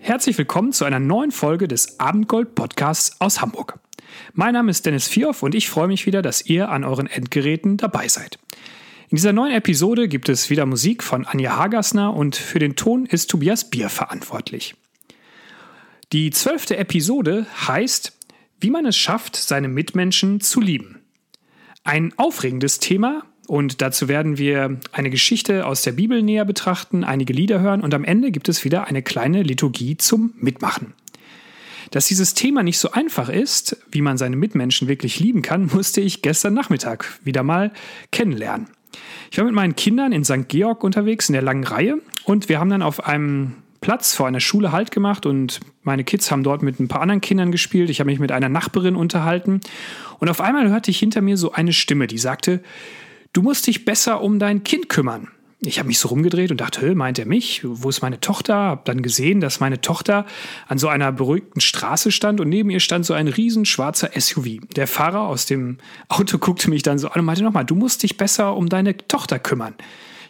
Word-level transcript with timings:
herzlich 0.00 0.36
willkommen 0.36 0.70
zu 0.70 0.84
einer 0.84 1.00
neuen 1.00 1.30
Folge 1.30 1.66
des 1.66 1.98
Abendgold 1.98 2.54
Podcasts 2.54 3.18
aus 3.22 3.40
Hamburg. 3.40 3.78
Mein 4.34 4.52
Name 4.52 4.70
ist 4.70 4.84
Dennis 4.84 5.08
Vierhoff 5.08 5.42
und 5.42 5.54
ich 5.54 5.70
freue 5.70 5.88
mich 5.88 6.04
wieder, 6.04 6.20
dass 6.20 6.44
ihr 6.44 6.68
an 6.68 6.84
euren 6.84 7.06
Endgeräten 7.06 7.78
dabei 7.78 8.06
seid. 8.06 8.38
In 9.08 9.16
dieser 9.16 9.32
neuen 9.32 9.52
Episode 9.52 10.08
gibt 10.08 10.28
es 10.28 10.50
wieder 10.50 10.66
Musik 10.66 11.02
von 11.02 11.24
Anja 11.24 11.56
Hagassner 11.56 12.12
und 12.12 12.36
für 12.36 12.58
den 12.58 12.76
Ton 12.76 13.06
ist 13.06 13.30
Tobias 13.30 13.70
Bier 13.70 13.88
verantwortlich. 13.88 14.74
Die 16.12 16.30
zwölfte 16.32 16.76
Episode 16.76 17.46
heißt, 17.66 18.12
wie 18.60 18.68
man 18.68 18.84
es 18.84 18.98
schafft, 18.98 19.36
seine 19.36 19.68
Mitmenschen 19.68 20.42
zu 20.42 20.60
lieben. 20.60 21.00
Ein 21.82 22.12
aufregendes 22.18 22.78
Thema, 22.78 23.22
und 23.50 23.82
dazu 23.82 24.06
werden 24.06 24.38
wir 24.38 24.78
eine 24.92 25.10
Geschichte 25.10 25.66
aus 25.66 25.82
der 25.82 25.90
Bibel 25.90 26.22
näher 26.22 26.44
betrachten, 26.44 27.02
einige 27.02 27.32
Lieder 27.32 27.58
hören 27.58 27.80
und 27.80 27.92
am 27.94 28.04
Ende 28.04 28.30
gibt 28.30 28.48
es 28.48 28.64
wieder 28.64 28.86
eine 28.86 29.02
kleine 29.02 29.42
Liturgie 29.42 29.96
zum 29.96 30.34
Mitmachen. 30.36 30.92
Dass 31.90 32.06
dieses 32.06 32.34
Thema 32.34 32.62
nicht 32.62 32.78
so 32.78 32.92
einfach 32.92 33.28
ist, 33.28 33.76
wie 33.90 34.02
man 34.02 34.18
seine 34.18 34.36
Mitmenschen 34.36 34.86
wirklich 34.86 35.18
lieben 35.18 35.42
kann, 35.42 35.66
musste 35.74 36.00
ich 36.00 36.22
gestern 36.22 36.54
Nachmittag 36.54 37.18
wieder 37.24 37.42
mal 37.42 37.72
kennenlernen. 38.12 38.68
Ich 39.32 39.38
war 39.38 39.46
mit 39.46 39.54
meinen 39.54 39.74
Kindern 39.74 40.12
in 40.12 40.24
St. 40.24 40.46
Georg 40.46 40.84
unterwegs 40.84 41.28
in 41.28 41.32
der 41.32 41.42
langen 41.42 41.64
Reihe 41.64 41.98
und 42.26 42.48
wir 42.48 42.60
haben 42.60 42.70
dann 42.70 42.82
auf 42.82 43.04
einem 43.04 43.54
Platz 43.80 44.14
vor 44.14 44.28
einer 44.28 44.38
Schule 44.38 44.70
Halt 44.70 44.92
gemacht 44.92 45.26
und 45.26 45.58
meine 45.82 46.04
Kids 46.04 46.30
haben 46.30 46.44
dort 46.44 46.62
mit 46.62 46.78
ein 46.78 46.86
paar 46.86 47.02
anderen 47.02 47.20
Kindern 47.20 47.50
gespielt. 47.50 47.90
Ich 47.90 47.98
habe 47.98 48.10
mich 48.10 48.20
mit 48.20 48.30
einer 48.30 48.48
Nachbarin 48.48 48.94
unterhalten 48.94 49.60
und 50.20 50.28
auf 50.28 50.40
einmal 50.40 50.68
hörte 50.68 50.92
ich 50.92 51.00
hinter 51.00 51.20
mir 51.20 51.36
so 51.36 51.50
eine 51.50 51.72
Stimme, 51.72 52.06
die 52.06 52.18
sagte, 52.18 52.62
du 53.32 53.42
musst 53.42 53.66
dich 53.66 53.84
besser 53.84 54.22
um 54.22 54.38
dein 54.38 54.64
Kind 54.64 54.88
kümmern. 54.88 55.28
Ich 55.62 55.78
habe 55.78 55.88
mich 55.88 55.98
so 55.98 56.08
rumgedreht 56.08 56.50
und 56.50 56.62
dachte, 56.62 56.94
meint 56.94 57.18
er 57.18 57.26
mich? 57.26 57.60
Wo 57.64 57.90
ist 57.90 58.00
meine 58.00 58.18
Tochter? 58.18 58.54
Hab 58.54 58.86
dann 58.86 59.02
gesehen, 59.02 59.40
dass 59.40 59.60
meine 59.60 59.82
Tochter 59.82 60.24
an 60.66 60.78
so 60.78 60.88
einer 60.88 61.12
beruhigten 61.12 61.60
Straße 61.60 62.12
stand 62.12 62.40
und 62.40 62.48
neben 62.48 62.70
ihr 62.70 62.80
stand 62.80 63.04
so 63.04 63.12
ein 63.12 63.28
riesen 63.28 63.66
schwarzer 63.66 64.10
SUV. 64.18 64.60
Der 64.74 64.86
Fahrer 64.86 65.20
aus 65.20 65.44
dem 65.44 65.76
Auto 66.08 66.38
guckte 66.38 66.70
mich 66.70 66.82
dann 66.82 66.98
so 66.98 67.08
an 67.08 67.20
und 67.20 67.26
meinte 67.26 67.42
nochmal, 67.42 67.66
du 67.66 67.74
musst 67.74 68.02
dich 68.02 68.16
besser 68.16 68.56
um 68.56 68.70
deine 68.70 68.96
Tochter 68.96 69.38
kümmern. 69.38 69.74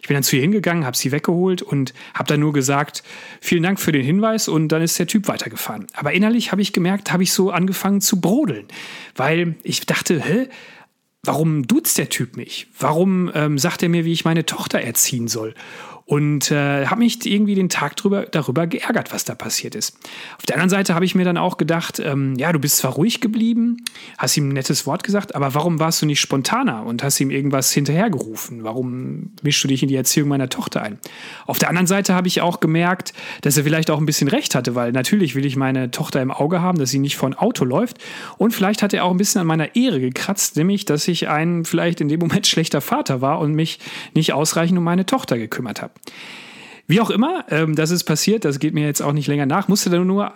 Ich 0.01 0.07
bin 0.07 0.15
dann 0.15 0.23
zu 0.23 0.35
ihr 0.35 0.41
hingegangen, 0.41 0.85
habe 0.85 0.97
sie 0.97 1.13
weggeholt 1.13 1.61
und 1.61 1.93
habe 2.13 2.27
dann 2.27 2.39
nur 2.41 2.51
gesagt, 2.51 3.01
vielen 3.39 3.63
Dank 3.63 3.79
für 3.79 3.93
den 3.93 4.03
Hinweis 4.03 4.49
und 4.49 4.67
dann 4.69 4.81
ist 4.81 4.99
der 4.99 5.07
Typ 5.07 5.29
weitergefahren. 5.29 5.87
Aber 5.93 6.11
innerlich 6.11 6.51
habe 6.51 6.61
ich 6.61 6.73
gemerkt, 6.73 7.13
habe 7.13 7.23
ich 7.23 7.31
so 7.31 7.51
angefangen 7.51 8.01
zu 8.01 8.19
brodeln, 8.19 8.65
weil 9.15 9.55
ich 9.63 9.85
dachte, 9.85 10.19
hä, 10.19 10.49
warum 11.23 11.67
duzt 11.67 11.97
der 11.97 12.09
Typ 12.09 12.35
mich? 12.35 12.67
Warum 12.79 13.31
ähm, 13.33 13.57
sagt 13.57 13.83
er 13.83 13.89
mir, 13.89 14.05
wie 14.05 14.13
ich 14.13 14.25
meine 14.25 14.45
Tochter 14.45 14.81
erziehen 14.81 15.27
soll? 15.27 15.53
Und 16.11 16.51
äh, 16.51 16.87
habe 16.87 16.99
mich 16.99 17.25
irgendwie 17.25 17.55
den 17.55 17.69
Tag 17.69 17.95
drüber, 17.95 18.25
darüber 18.25 18.67
geärgert, 18.67 19.13
was 19.13 19.23
da 19.23 19.33
passiert 19.33 19.75
ist. 19.75 19.97
Auf 20.37 20.45
der 20.45 20.57
anderen 20.57 20.69
Seite 20.69 20.93
habe 20.93 21.05
ich 21.05 21.15
mir 21.15 21.23
dann 21.23 21.37
auch 21.37 21.55
gedacht, 21.55 22.01
ähm, 22.03 22.35
ja, 22.35 22.51
du 22.51 22.59
bist 22.59 22.79
zwar 22.79 22.91
ruhig 22.91 23.21
geblieben, 23.21 23.77
hast 24.17 24.35
ihm 24.35 24.49
ein 24.49 24.51
nettes 24.51 24.85
Wort 24.85 25.03
gesagt, 25.03 25.35
aber 25.35 25.53
warum 25.53 25.79
warst 25.79 26.01
du 26.01 26.05
nicht 26.05 26.19
spontaner 26.19 26.85
und 26.85 27.01
hast 27.01 27.21
ihm 27.21 27.31
irgendwas 27.31 27.71
hinterhergerufen? 27.71 28.65
Warum 28.65 29.31
mischst 29.41 29.63
du 29.63 29.69
dich 29.69 29.83
in 29.83 29.87
die 29.87 29.95
Erziehung 29.95 30.27
meiner 30.27 30.49
Tochter 30.49 30.81
ein? 30.81 30.99
Auf 31.45 31.59
der 31.59 31.69
anderen 31.69 31.87
Seite 31.87 32.13
habe 32.13 32.27
ich 32.27 32.41
auch 32.41 32.59
gemerkt, 32.59 33.13
dass 33.43 33.55
er 33.55 33.63
vielleicht 33.63 33.89
auch 33.89 33.97
ein 33.97 34.05
bisschen 34.05 34.27
recht 34.27 34.53
hatte, 34.53 34.75
weil 34.75 34.91
natürlich 34.91 35.35
will 35.35 35.45
ich 35.45 35.55
meine 35.55 35.91
Tochter 35.91 36.21
im 36.21 36.31
Auge 36.31 36.61
haben, 36.61 36.77
dass 36.77 36.89
sie 36.89 36.99
nicht 36.99 37.15
vor 37.15 37.29
ein 37.29 37.35
Auto 37.35 37.63
läuft 37.63 37.99
und 38.37 38.51
vielleicht 38.51 38.83
hat 38.83 38.93
er 38.93 39.05
auch 39.05 39.11
ein 39.11 39.17
bisschen 39.17 39.39
an 39.39 39.47
meiner 39.47 39.77
Ehre 39.77 40.01
gekratzt, 40.01 40.57
nämlich, 40.57 40.83
dass 40.83 41.07
ich 41.07 41.29
ein 41.29 41.63
vielleicht 41.63 42.01
in 42.01 42.09
dem 42.09 42.19
Moment 42.19 42.47
schlechter 42.47 42.81
Vater 42.81 43.21
war 43.21 43.39
und 43.39 43.53
mich 43.53 43.79
nicht 44.13 44.33
ausreichend 44.33 44.77
um 44.77 44.83
meine 44.83 45.05
Tochter 45.05 45.37
gekümmert 45.37 45.81
habe. 45.81 45.93
Wie 46.87 46.99
auch 46.99 47.09
immer, 47.09 47.45
ähm, 47.49 47.75
das 47.75 47.91
ist 47.91 48.03
passiert, 48.03 48.43
das 48.43 48.59
geht 48.59 48.73
mir 48.73 48.85
jetzt 48.85 49.01
auch 49.01 49.13
nicht 49.13 49.27
länger 49.27 49.45
nach, 49.45 49.67
musste 49.67 49.89
dann 49.89 50.05
nur 50.07 50.33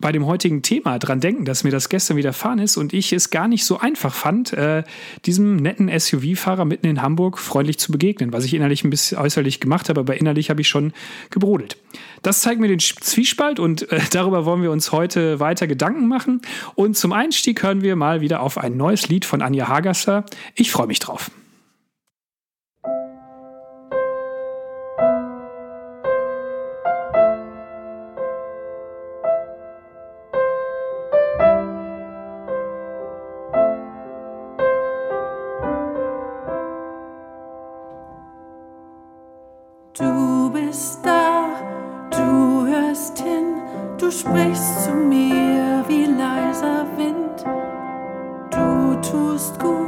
bei 0.00 0.12
dem 0.12 0.26
heutigen 0.26 0.62
Thema 0.62 0.98
dran 0.98 1.20
denken, 1.20 1.44
dass 1.44 1.64
mir 1.64 1.70
das 1.70 1.88
gestern 1.88 2.16
widerfahren 2.16 2.58
ist 2.58 2.76
und 2.76 2.92
ich 2.92 3.12
es 3.12 3.30
gar 3.30 3.48
nicht 3.48 3.64
so 3.64 3.78
einfach 3.78 4.12
fand, 4.12 4.52
äh, 4.52 4.82
diesem 5.24 5.56
netten 5.56 5.88
SUV-Fahrer 5.88 6.64
mitten 6.64 6.86
in 6.86 7.00
Hamburg 7.00 7.38
freundlich 7.38 7.78
zu 7.78 7.92
begegnen, 7.92 8.32
was 8.32 8.44
ich 8.44 8.54
innerlich 8.54 8.84
ein 8.84 8.90
bisschen 8.90 9.18
äußerlich 9.18 9.60
gemacht 9.60 9.88
habe, 9.88 10.00
aber 10.00 10.16
innerlich 10.18 10.50
habe 10.50 10.60
ich 10.60 10.68
schon 10.68 10.92
gebrodelt. 11.30 11.76
Das 12.22 12.40
zeigt 12.40 12.60
mir 12.60 12.68
den 12.68 12.80
Zwiespalt 12.80 13.60
und 13.60 13.90
äh, 13.90 14.00
darüber 14.10 14.44
wollen 14.44 14.62
wir 14.62 14.70
uns 14.70 14.92
heute 14.92 15.40
weiter 15.40 15.66
Gedanken 15.66 16.08
machen. 16.08 16.42
Und 16.74 16.96
zum 16.96 17.12
Einstieg 17.12 17.62
hören 17.62 17.82
wir 17.82 17.96
mal 17.96 18.20
wieder 18.20 18.40
auf 18.40 18.58
ein 18.58 18.76
neues 18.76 19.08
Lied 19.08 19.24
von 19.24 19.42
Anja 19.42 19.68
Hagasser. 19.68 20.24
Ich 20.54 20.70
freue 20.70 20.86
mich 20.86 20.98
drauf. 20.98 21.30
Du 39.96 40.50
bist 40.50 40.98
da, 41.04 41.44
du 42.10 42.66
hörst 42.66 43.16
hin, 43.16 43.62
du 43.96 44.10
sprichst 44.10 44.86
zu 44.86 44.90
mir 44.90 45.84
wie 45.86 46.06
leiser 46.06 46.84
Wind. 46.96 47.44
Du 48.50 49.08
tust 49.08 49.56
gut. 49.60 49.83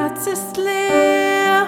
Herz 0.00 0.26
ist 0.26 0.56
leer, 0.56 1.66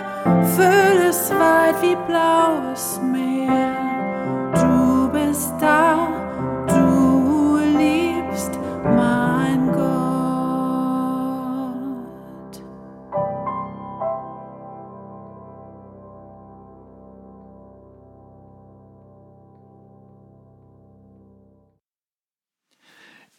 Füll 0.57 1.07
es 1.07 1.31
weit 1.33 1.83
wie 1.83 1.97
blaues 2.07 2.99
Meer. 3.03 3.72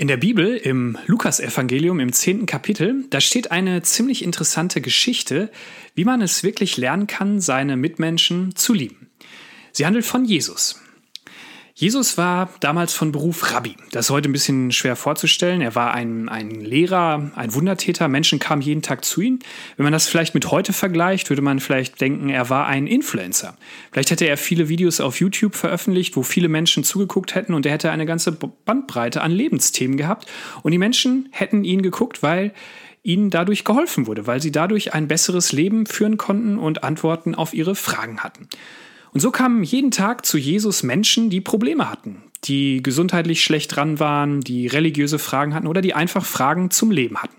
In 0.03 0.09
der 0.09 0.17
Bibel, 0.17 0.57
im 0.57 0.97
Lukasevangelium 1.05 2.01
im 2.01 2.11
zehnten 2.11 2.45
Kapitel, 2.45 3.05
da 3.09 3.21
steht 3.21 3.51
eine 3.51 3.83
ziemlich 3.83 4.21
interessante 4.21 4.81
Geschichte, 4.81 5.49
wie 5.95 6.03
man 6.03 6.21
es 6.21 6.43
wirklich 6.43 6.75
lernen 6.75 7.07
kann, 7.07 7.39
seine 7.39 7.77
Mitmenschen 7.77 8.53
zu 8.53 8.73
lieben. 8.73 9.09
Sie 9.71 9.85
handelt 9.85 10.03
von 10.03 10.25
Jesus. 10.25 10.82
Jesus 11.75 12.19
war 12.19 12.51
damals 12.59 12.93
von 12.93 13.11
Beruf 13.11 13.51
Rabbi. 13.51 13.75
Das 13.91 14.05
ist 14.05 14.09
heute 14.11 14.29
ein 14.29 14.31
bisschen 14.31 14.71
schwer 14.71 14.95
vorzustellen. 14.95 15.59
Er 15.59 15.73
war 15.73 15.91
ein, 15.91 16.29
ein 16.29 16.51
Lehrer, 16.51 17.31
ein 17.33 17.53
Wundertäter. 17.55 18.07
Menschen 18.07 18.37
kamen 18.37 18.61
jeden 18.61 18.83
Tag 18.83 19.03
zu 19.03 19.21
ihm. 19.21 19.39
Wenn 19.75 19.85
man 19.85 19.93
das 19.93 20.07
vielleicht 20.07 20.35
mit 20.35 20.51
heute 20.51 20.71
vergleicht, 20.71 21.31
würde 21.31 21.41
man 21.41 21.59
vielleicht 21.59 21.99
denken, 21.99 22.29
er 22.29 22.51
war 22.51 22.67
ein 22.67 22.85
Influencer. 22.85 23.57
Vielleicht 23.91 24.11
hätte 24.11 24.25
er 24.25 24.37
viele 24.37 24.69
Videos 24.69 25.01
auf 25.01 25.19
YouTube 25.19 25.55
veröffentlicht, 25.55 26.15
wo 26.15 26.21
viele 26.21 26.47
Menschen 26.47 26.83
zugeguckt 26.83 27.33
hätten 27.33 27.55
und 27.55 27.65
er 27.65 27.71
hätte 27.71 27.89
eine 27.89 28.05
ganze 28.05 28.33
Bandbreite 28.33 29.21
an 29.21 29.31
Lebensthemen 29.31 29.97
gehabt. 29.97 30.27
Und 30.61 30.73
die 30.73 30.77
Menschen 30.77 31.27
hätten 31.31 31.63
ihn 31.63 31.81
geguckt, 31.81 32.21
weil 32.21 32.53
ihnen 33.01 33.31
dadurch 33.31 33.63
geholfen 33.63 34.05
wurde, 34.05 34.27
weil 34.27 34.43
sie 34.43 34.51
dadurch 34.51 34.93
ein 34.93 35.07
besseres 35.07 35.51
Leben 35.51 35.87
führen 35.87 36.17
konnten 36.17 36.59
und 36.59 36.83
Antworten 36.83 37.33
auf 37.33 37.55
ihre 37.55 37.73
Fragen 37.73 38.19
hatten. 38.19 38.47
Und 39.13 39.19
so 39.19 39.29
kamen 39.29 39.63
jeden 39.63 39.91
Tag 39.91 40.25
zu 40.25 40.39
Jesus 40.39 40.81
Menschen, 40.81 41.29
die 41.29 41.39
Probleme 41.39 41.89
hatten, 41.89 42.23
die 42.45 42.81
gesundheitlich 42.81 43.43
schlecht 43.43 43.75
dran 43.75 43.99
waren, 43.99 44.41
die 44.41 44.65
religiöse 44.65 45.19
Fragen 45.19 45.53
hatten 45.53 45.67
oder 45.67 45.81
die 45.81 45.93
einfach 45.93 46.25
Fragen 46.25 46.71
zum 46.71 46.89
Leben 46.89 47.21
hatten. 47.21 47.35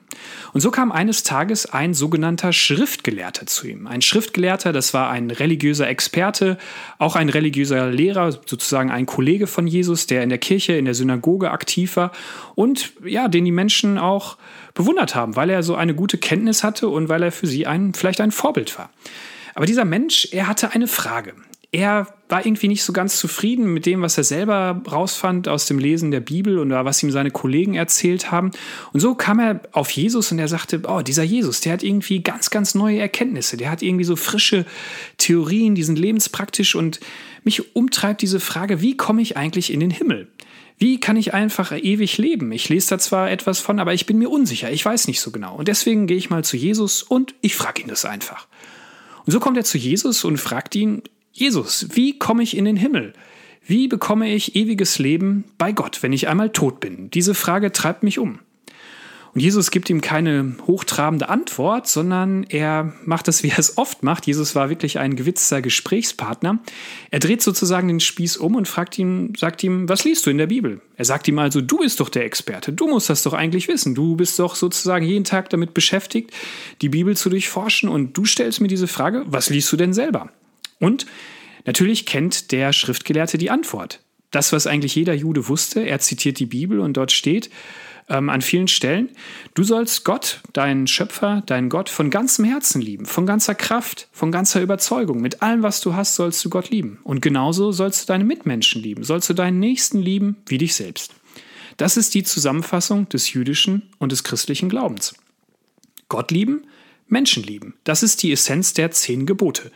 Und 0.53 0.61
so 0.61 0.71
kam 0.71 0.93
eines 0.93 1.25
Tages 1.25 1.67
ein 1.67 1.93
sogenannter 1.93 2.53
Schriftgelehrter 2.53 3.47
zu 3.47 3.67
ihm. 3.67 3.89
Ein 3.89 4.03
Schriftgelehrter, 4.03 4.73
das 4.73 4.95
war 4.95 5.11
ein 5.11 5.33
religiöser 5.33 5.89
Experte, 5.89 6.59
auch 6.99 7.17
ein 7.17 7.29
religiöser 7.29 7.91
Lehrer, 7.91 8.31
sozusagen 8.31 8.93
ein 8.93 9.07
Kollege 9.07 9.49
von 9.49 9.67
Jesus, 9.67 10.07
der 10.07 10.23
in 10.23 10.29
der 10.29 10.39
Kirche, 10.39 10.75
in 10.75 10.85
der 10.85 10.95
Synagoge 10.95 11.51
aktiv 11.51 11.97
war 11.97 12.13
und 12.55 12.93
ja, 13.05 13.27
den 13.27 13.45
die 13.45 13.51
Menschen 13.51 13.99
auch 13.99 14.39
bewundert 14.75 15.17
haben, 15.17 15.35
weil 15.35 15.51
er 15.51 15.65
so 15.65 15.75
eine 15.75 15.97
gute 15.97 16.19
Kenntnis 16.19 16.63
hatte 16.63 16.89
und 16.89 17.09
weil 17.09 17.25
er 17.25 17.33
für 17.33 17.49
sie 17.49 17.67
ein, 17.67 17.95
vielleicht 17.95 18.21
ein 18.21 18.31
Vorbild 18.31 18.79
war. 18.79 18.91
Aber 19.57 19.67
dieser 19.67 19.85
Mensch, 19.85 20.29
er 20.31 20.47
hatte 20.47 20.71
eine 20.71 20.87
Frage 20.87 21.35
er 21.75 22.07
war 22.29 22.47
irgendwie 22.47 22.69
nicht 22.69 22.85
so 22.85 22.93
ganz 22.93 23.19
zufrieden 23.19 23.75
mit 23.75 23.85
dem, 23.85 24.01
was 24.01 24.17
er 24.17 24.23
selber 24.23 24.81
rausfand 24.91 25.49
aus 25.49 25.67
dem 25.67 25.81
Lesen 25.81 26.13
der 26.13 26.21
Bibel 26.21 26.61
oder 26.61 26.85
was 26.85 27.03
ihm 27.03 27.11
seine 27.11 27.33
Kollegen 27.33 27.75
erzählt 27.75 28.31
haben. 28.31 28.53
Und 28.93 29.01
so 29.01 29.17
kam 29.17 29.41
er 29.41 29.61
auf 29.73 29.91
Jesus 29.91 30.31
und 30.31 30.39
er 30.39 30.47
sagte, 30.47 30.83
oh, 30.87 31.03
dieser 31.03 31.25
Jesus, 31.25 31.61
der 31.61 31.73
hat 31.73 31.83
irgendwie 31.83 32.23
ganz, 32.23 32.51
ganz 32.51 32.77
neue 32.77 33.01
Erkenntnisse, 33.01 33.57
der 33.57 33.73
hat 33.73 33.83
irgendwie 33.83 34.05
so 34.05 34.15
frische 34.15 34.67
Theorien, 35.19 35.75
die 35.75 35.83
sind 35.83 35.99
lebenspraktisch 35.99 36.77
und 36.77 37.01
mich 37.43 37.75
umtreibt 37.75 38.23
diese 38.23 38.39
Frage, 38.39 38.81
wie 38.81 38.97
komme 38.97 39.21
ich 39.21 39.37
eigentlich 39.37 39.73
in 39.73 39.81
den 39.81 39.91
Himmel? 39.91 40.29
Wie 40.79 41.01
kann 41.01 41.17
ich 41.17 41.35
einfach 41.35 41.73
ewig 41.73 42.19
leben? 42.19 42.53
Ich 42.53 42.69
lese 42.69 42.91
da 42.91 42.99
zwar 43.01 43.33
etwas 43.33 43.59
von, 43.59 43.81
aber 43.81 43.95
ich 43.95 44.07
bin 44.07 44.19
mir 44.19 44.31
unsicher, 44.31 44.71
ich 44.71 44.85
weiß 44.85 45.09
nicht 45.09 45.21
so 45.21 45.33
genau. 45.33 45.57
Und 45.57 45.67
deswegen 45.67 46.07
gehe 46.07 46.17
ich 46.17 46.31
mal 46.31 46.45
zu 46.45 46.57
Jesus 46.57 47.03
und 47.03 47.35
ich 47.41 47.57
frage 47.57 47.83
ihn 47.83 47.89
das 47.89 48.05
einfach. 48.05 48.47
Und 49.27 49.33
so 49.33 49.41
kommt 49.41 49.57
er 49.57 49.65
zu 49.65 49.77
Jesus 49.77 50.25
und 50.25 50.39
fragt 50.39 50.75
ihn, 50.77 51.03
Jesus, 51.37 51.89
wie 51.95 52.17
komme 52.17 52.45
ich 52.45 52.57
in 52.57 52.65
den 52.65 52.77
Himmel? 52.77 53.13
Wie 53.67 53.89
bekomme 53.89 54.33
ich 54.33 54.55
ewiges 54.55 55.01
Leben 55.01 55.43
bei 55.59 55.73
Gott, 55.73 56.01
wenn 56.05 56.13
ich 56.13 56.29
einmal 56.29 56.51
tot 56.51 56.79
bin? 56.79 57.11
Diese 57.11 57.35
Frage 57.35 57.73
treibt 57.73 58.05
mich 58.05 58.21
um. 58.21 58.39
Und 59.35 59.41
Jesus 59.41 59.73
gibt 59.73 59.91
ihm 59.91 60.01
keine 60.01 60.55
hochtrabende 60.65 61.29
Antwort, 61.29 61.89
sondern 61.89 62.45
er 62.45 62.93
macht 63.05 63.27
es, 63.27 63.43
wie 63.43 63.49
er 63.49 63.59
es 63.59 63.79
oft 63.79 64.05
macht. 64.05 64.29
Jesus 64.29 64.55
war 64.55 64.71
wirklich 64.71 65.01
ein 65.01 65.17
gewitzter 65.17 65.61
Gesprächspartner. 65.61 66.61
Er 67.11 67.19
dreht 67.19 67.43
sozusagen 67.43 67.89
den 67.89 67.99
Spieß 67.99 68.37
um 68.37 68.55
und 68.55 68.69
fragt 68.69 68.97
ihn, 68.97 69.33
sagt 69.37 69.65
ihm, 69.65 69.89
was 69.89 70.05
liest 70.05 70.27
du 70.27 70.31
in 70.31 70.39
der 70.39 70.47
Bibel? 70.47 70.83
Er 70.95 71.05
sagt 71.05 71.27
ihm 71.27 71.41
also, 71.41 71.61
du 71.61 71.79
bist 71.79 71.99
doch 71.99 72.11
der 72.11 72.27
Experte, 72.27 72.73
du 72.73 72.87
musst 72.87 73.11
das 73.11 73.25
doch 73.25 73.33
eigentlich 73.33 73.67
wissen. 73.67 73.97
Du 73.97 74.15
bist 74.15 74.39
doch 74.39 74.55
sozusagen 74.55 75.05
jeden 75.05 75.25
Tag 75.25 75.51
damit 75.51 75.75
beschäftigt, 75.75 76.31
die 76.81 76.91
Bibel 76.91 77.17
zu 77.17 77.29
durchforschen 77.29 77.89
und 77.89 78.17
du 78.17 78.25
stellst 78.25 78.61
mir 78.61 78.69
diese 78.69 78.87
Frage, 78.87 79.25
was 79.27 79.51
liest 79.51 79.73
du 79.73 79.77
denn 79.77 79.93
selber? 79.93 80.31
Und 80.85 81.07
natürlich 81.65 82.05
kennt 82.05 82.53
der 82.53 82.75
Schriftgelehrte 82.75 83.39
die 83.39 83.51
Antwort. 83.51 84.01
Das, 84.31 84.53
was 84.53 84.67
eigentlich 84.67 84.95
jeder 84.95 85.15
Jude 85.15 85.49
wusste, 85.49 85.81
er 85.81 86.01
zitiert 86.01 86.39
die 86.39 86.47
Bibel 86.47 86.79
und 86.79 86.97
dort 86.99 87.11
steht 87.11 87.49
ähm, 88.11 88.29
an 88.29 88.43
vielen 88.43 88.69
Stellen, 88.69 89.09
du 89.55 89.63
sollst 89.63 90.05
Gott, 90.05 90.43
deinen 90.53 90.87
Schöpfer, 90.87 91.43
deinen 91.47 91.71
Gott 91.71 91.89
von 91.89 92.11
ganzem 92.11 92.45
Herzen 92.45 92.83
lieben, 92.83 93.07
von 93.07 93.25
ganzer 93.25 93.55
Kraft, 93.55 94.09
von 94.13 94.31
ganzer 94.31 94.61
Überzeugung. 94.61 95.23
Mit 95.23 95.41
allem, 95.41 95.63
was 95.63 95.81
du 95.81 95.95
hast, 95.95 96.17
sollst 96.17 96.45
du 96.45 96.51
Gott 96.51 96.69
lieben. 96.69 96.99
Und 97.03 97.23
genauso 97.23 97.73
sollst 97.73 98.03
du 98.03 98.07
deine 98.13 98.25
Mitmenschen 98.25 98.83
lieben, 98.83 99.05
sollst 99.05 99.31
du 99.31 99.35
deinen 99.35 99.59
Nächsten 99.61 100.03
lieben 100.03 100.37
wie 100.47 100.59
dich 100.59 100.75
selbst. 100.75 101.15
Das 101.79 101.97
ist 101.97 102.13
die 102.13 102.25
Zusammenfassung 102.25 103.09
des 103.09 103.33
jüdischen 103.33 103.89
und 103.99 104.13
des 104.13 104.23
christlichen 104.23 104.69
Glaubens. 104.69 105.15
Gott 106.11 106.31
lieben, 106.31 106.67
Menschen 107.07 107.43
lieben. 107.43 107.75
Das 107.85 108.03
ist 108.03 108.23
die 108.23 108.33
Essenz 108.33 108.75
der 108.75 108.91
zehn 108.91 109.25
Gebote. 109.25 109.71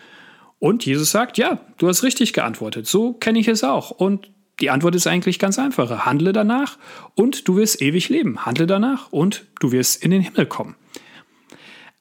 Und 0.58 0.84
Jesus 0.84 1.10
sagt, 1.10 1.38
ja, 1.38 1.60
du 1.78 1.88
hast 1.88 2.02
richtig 2.02 2.32
geantwortet, 2.32 2.86
so 2.86 3.12
kenne 3.12 3.38
ich 3.38 3.48
es 3.48 3.62
auch. 3.62 3.90
Und 3.90 4.30
die 4.60 4.70
Antwort 4.70 4.94
ist 4.96 5.06
eigentlich 5.06 5.38
ganz 5.38 5.58
einfach. 5.58 6.04
Handle 6.04 6.32
danach 6.32 6.78
und 7.14 7.46
du 7.46 7.56
wirst 7.56 7.80
ewig 7.80 8.08
leben. 8.08 8.44
Handle 8.44 8.66
danach 8.66 9.12
und 9.12 9.46
du 9.60 9.70
wirst 9.70 10.02
in 10.02 10.10
den 10.10 10.22
Himmel 10.22 10.46
kommen. 10.46 10.74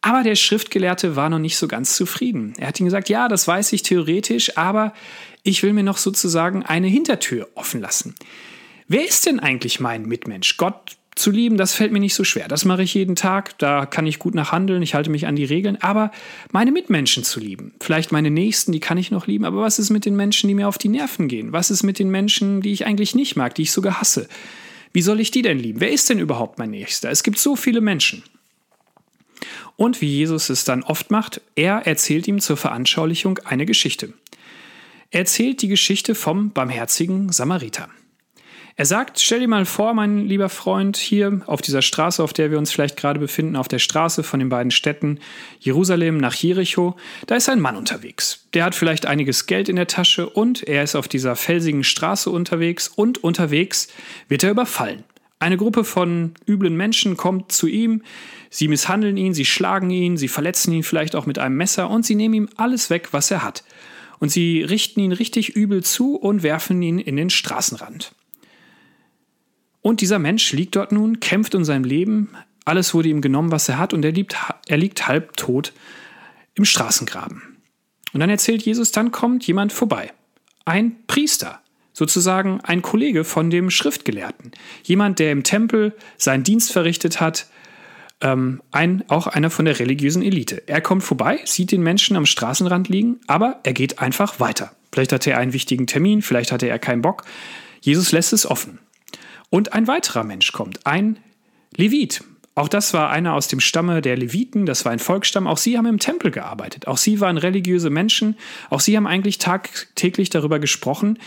Aber 0.02 0.24
der 0.24 0.36
Schriftgelehrte 0.36 1.16
war 1.16 1.30
noch 1.30 1.40
nicht 1.40 1.58
so 1.58 1.68
ganz 1.68 1.96
zufrieden. 1.96 2.54
Er 2.58 2.68
hat 2.68 2.80
ihm 2.80 2.86
gesagt, 2.86 3.10
ja, 3.10 3.28
das 3.28 3.48
weiß 3.48 3.74
ich 3.74 3.84
theoretisch, 3.84 4.58
aber 4.58 4.94
ich 5.44 5.64
will 5.64 5.74
mir 5.74 5.84
noch 5.84 5.98
sozusagen 5.98 6.64
eine 6.64 6.88
Hintertür 6.88 7.48
offen 7.56 7.82
lassen. 7.82 8.16
Wer 8.88 9.06
ist 9.06 9.26
denn 9.26 9.40
eigentlich 9.40 9.80
mein 9.80 10.04
Mitmensch? 10.04 10.58
Gott 10.58 10.98
zu 11.18 11.32
lieben, 11.32 11.58
das 11.58 11.74
fällt 11.74 11.92
mir 11.92 12.00
nicht 12.00 12.14
so 12.14 12.24
schwer. 12.24 12.48
Das 12.48 12.66
mache 12.66 12.84
ich 12.84 12.94
jeden 12.94 13.16
Tag, 13.16 13.58
da 13.60 13.86
kann 13.86 14.08
ich 14.08 14.20
gut 14.20 14.36
nachhandeln, 14.36 14.82
ich 14.82 14.94
halte 14.94 15.10
mich 15.10 15.28
an 15.28 15.36
die 15.36 15.46
Regeln, 15.46 15.78
aber 15.82 16.12
meine 16.52 16.72
Mitmenschen 16.72 17.24
zu 17.24 17.40
lieben, 17.40 17.74
vielleicht 17.80 18.12
meine 18.12 18.30
Nächsten, 18.30 18.72
die 18.72 18.80
kann 18.80 18.98
ich 18.98 19.12
noch 19.12 19.28
lieben, 19.28 19.46
aber 19.46 19.62
was 19.62 19.80
ist 19.80 19.90
mit 19.90 20.06
den 20.06 20.16
Menschen, 20.16 20.48
die 20.48 20.56
mir 20.56 20.68
auf 20.68 20.78
die 20.78 20.90
Nerven 20.90 21.28
gehen? 21.28 21.52
Was 21.52 21.72
ist 21.72 21.84
mit 21.84 22.00
den 22.00 22.10
Menschen, 22.10 22.62
die 22.62 22.74
ich 22.74 22.86
eigentlich 22.86 23.16
nicht 23.16 23.36
mag, 23.36 23.56
die 23.56 23.64
ich 23.64 23.72
sogar 23.72 24.00
hasse? 24.00 24.28
Wie 24.94 25.02
soll 25.02 25.20
ich 25.20 25.32
die 25.32 25.42
denn 25.42 25.60
lieben? 25.60 25.80
Wer 25.80 25.92
ist 25.92 26.10
denn 26.10 26.20
überhaupt 26.20 26.60
mein 26.60 26.72
Nächster? 26.72 27.10
Es 27.10 27.24
gibt 27.24 27.38
so 27.38 27.56
viele 27.56 27.82
Menschen. 27.82 28.24
Und 29.76 30.02
wie 30.02 30.08
Jesus 30.08 30.50
es 30.50 30.64
dann 30.64 30.84
oft 30.84 31.12
macht, 31.12 31.42
er 31.56 31.86
erzählt 31.86 32.28
ihm 32.28 32.40
zur 32.40 32.58
Veranschaulichung 32.58 33.40
eine 33.40 33.66
Geschichte. 33.66 34.14
Er 35.12 35.22
erzählt 35.22 35.62
die 35.62 35.68
Geschichte 35.68 36.16
vom 36.16 36.52
barmherzigen 36.52 37.32
Samariter. 37.32 37.90
Er 38.80 38.86
sagt, 38.86 39.20
stell 39.20 39.40
dir 39.40 39.48
mal 39.48 39.66
vor, 39.66 39.96
mein 39.96 40.28
lieber 40.28 40.50
Freund, 40.50 40.98
hier 40.98 41.42
auf 41.48 41.64
dieser 41.64 41.82
Straße, 41.82 42.24
auf 42.24 42.32
der 42.32 42.52
wir 42.52 42.60
uns 42.60 42.72
vielleicht 42.72 42.96
gerade 42.96 43.20
befinden, 43.20 43.56
auf 43.56 43.68
der 43.68 43.80
Straße 43.80 44.22
von 44.22 44.40
den 44.40 44.50
beiden 44.50 44.70
Städten 44.70 45.18
Jerusalem 45.60 46.20
nach 46.20 46.36
Jericho, 46.36 46.96
da 47.26 47.34
ist 47.34 47.50
ein 47.50 47.60
Mann 47.60 47.76
unterwegs. 47.76 48.46
Der 48.54 48.66
hat 48.66 48.76
vielleicht 48.76 49.08
einiges 49.08 49.48
Geld 49.48 49.68
in 49.68 49.78
der 49.78 49.88
Tasche 49.88 50.30
und 50.30 50.62
er 50.62 50.84
ist 50.84 50.96
auf 50.96 51.08
dieser 51.08 51.36
felsigen 51.36 51.84
Straße 51.84 52.30
unterwegs 52.30 52.88
und 52.88 53.24
unterwegs 53.24 53.88
wird 54.28 54.44
er 54.44 54.52
überfallen. 54.52 55.04
Eine 55.40 55.58
Gruppe 55.58 55.84
von 55.84 56.36
üblen 56.48 56.78
Menschen 56.78 57.18
kommt 57.18 57.52
zu 57.52 57.66
ihm, 57.66 58.04
sie 58.52 58.68
misshandeln 58.68 59.18
ihn, 59.18 59.34
sie 59.34 59.46
schlagen 59.46 59.90
ihn, 59.90 60.18
sie 60.18 60.28
verletzen 60.28 60.72
ihn 60.72 60.84
vielleicht 60.84 61.16
auch 61.16 61.26
mit 61.26 61.40
einem 61.40 61.58
Messer 61.58 61.90
und 61.90 62.06
sie 62.06 62.14
nehmen 62.14 62.36
ihm 62.36 62.50
alles 62.58 62.92
weg, 62.92 63.08
was 63.10 63.32
er 63.32 63.44
hat. 63.44 63.64
Und 64.20 64.30
sie 64.30 64.62
richten 64.62 65.00
ihn 65.00 65.14
richtig 65.14 65.56
übel 65.56 65.84
zu 65.84 66.16
und 66.16 66.44
werfen 66.44 66.80
ihn 66.84 67.00
in 67.00 67.16
den 67.16 67.32
Straßenrand. 67.32 68.12
Und 69.88 70.02
dieser 70.02 70.20
Mensch 70.20 70.52
liegt 70.52 70.76
dort 70.76 70.92
nun, 70.92 71.22
kämpft 71.22 71.56
um 71.56 71.64
sein 71.64 71.86
Leben, 71.86 72.28
alles 72.66 72.94
wurde 72.94 73.08
ihm 73.08 73.22
genommen, 73.22 73.54
was 73.54 73.70
er 73.70 73.78
hat, 73.78 73.94
und 73.94 74.04
er, 74.04 74.12
liegt, 74.12 74.36
er 74.68 74.76
liegt 74.76 75.08
halbtot 75.08 75.72
im 76.56 76.66
Straßengraben. 76.66 77.42
Und 78.12 78.20
dann 78.20 78.30
erzählt 78.30 78.64
Jesus, 78.64 78.92
dann 78.92 79.14
kommt 79.14 79.48
jemand 79.48 79.72
vorbei. 79.72 80.12
Ein 80.66 80.98
Priester, 81.08 81.62
sozusagen 81.94 82.60
ein 82.60 82.82
Kollege 82.82 83.24
von 83.24 83.50
dem 83.50 83.70
Schriftgelehrten. 83.70 84.52
Jemand, 84.84 85.20
der 85.20 85.32
im 85.32 85.44
Tempel 85.44 85.96
seinen 86.18 86.44
Dienst 86.44 86.74
verrichtet 86.74 87.22
hat, 87.22 87.48
ähm, 88.20 88.62
ein, 88.74 89.06
auch 89.08 89.28
einer 89.28 89.50
von 89.50 89.64
der 89.64 89.80
religiösen 89.80 90.22
Elite. 90.22 90.64
Er 90.68 90.82
kommt 90.82 91.06
vorbei, 91.06 91.40
sieht 91.46 91.72
den 91.72 91.82
Menschen 91.82 92.18
am 92.18 92.26
Straßenrand 92.26 92.90
liegen, 92.90 93.22
aber 93.28 93.62
er 93.64 93.72
geht 93.72 94.00
einfach 94.00 94.42
weiter. 94.42 94.74
Vielleicht 94.92 95.14
hatte 95.14 95.32
er 95.32 95.38
einen 95.38 95.54
wichtigen 95.54 95.88
Termin, 95.88 96.22
vielleicht 96.22 96.52
hatte 96.52 96.68
er 96.68 96.78
keinen 96.78 97.02
Bock. 97.02 97.24
Jesus 97.80 98.12
lässt 98.12 98.34
es 98.34 98.46
offen. 98.46 98.80
Und 99.50 99.74
ein 99.74 99.88
weiterer 99.88 100.24
Mensch 100.24 100.52
kommt, 100.52 100.86
ein 100.86 101.20
Levit. 101.76 102.24
Auch 102.56 102.68
das 102.68 102.94
war 102.94 103.12
einer 103.12 103.36
aus 103.36 103.48
dem 103.48 103.60
Stamme 103.60 104.02
der 104.02 104.18
Leviten, 104.18 104.66
das 104.66 104.84
war 104.84 104.92
ein 104.92 105.00
Volksstamm. 105.00 105.46
Auch 105.46 105.58
sie 105.58 105.78
haben 105.78 105.86
im 105.86 106.00
Tempel 106.00 106.32
gearbeitet. 106.32 106.88
Auch 106.88 106.98
sie 106.98 107.20
waren 107.20 107.38
religiöse 107.38 107.92
Menschen. 107.92 108.36
Auch 108.72 108.80
sie 108.80 108.98
haben 108.98 109.06
eigentlich 109.06 109.38
tagtäglich 109.38 110.32
darüber 110.32 110.58
gesprochen, 110.58 111.20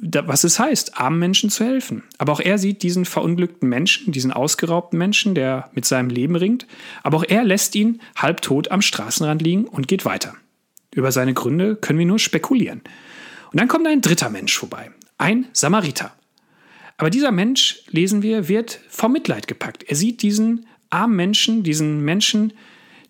was 0.00 0.44
es 0.44 0.60
heißt, 0.60 0.96
armen 0.96 1.18
Menschen 1.18 1.50
zu 1.50 1.64
helfen. 1.64 2.04
Aber 2.18 2.32
auch 2.32 2.40
er 2.40 2.58
sieht 2.58 2.82
diesen 2.84 3.04
verunglückten 3.04 3.68
Menschen, 3.68 4.12
diesen 4.12 4.32
ausgeraubten 4.32 4.98
Menschen, 4.98 5.34
der 5.34 5.68
mit 5.74 5.84
seinem 5.84 6.10
Leben 6.10 6.36
ringt. 6.36 6.66
Aber 7.02 7.18
auch 7.18 7.24
er 7.26 7.42
lässt 7.42 7.74
ihn 7.74 8.00
halbtot 8.16 8.70
am 8.70 8.80
Straßenrand 8.80 9.42
liegen 9.42 9.64
und 9.64 9.88
geht 9.88 10.04
weiter. 10.04 10.34
Über 10.94 11.10
seine 11.10 11.34
Gründe 11.34 11.74
können 11.74 11.98
wir 11.98 12.06
nur 12.06 12.20
spekulieren. 12.20 12.82
Und 13.50 13.60
dann 13.60 13.68
kommt 13.68 13.86
ein 13.86 14.00
dritter 14.00 14.30
Mensch 14.30 14.56
vorbei, 14.56 14.90
ein 15.16 15.46
Samariter. 15.52 16.12
Aber 16.98 17.10
dieser 17.10 17.30
Mensch, 17.30 17.82
lesen 17.90 18.22
wir, 18.22 18.48
wird 18.48 18.80
vom 18.88 19.12
Mitleid 19.12 19.46
gepackt. 19.46 19.84
Er 19.84 19.96
sieht 19.96 20.20
diesen 20.20 20.66
armen 20.90 21.16
Menschen, 21.16 21.62
diesen 21.62 22.00
Menschen, 22.04 22.52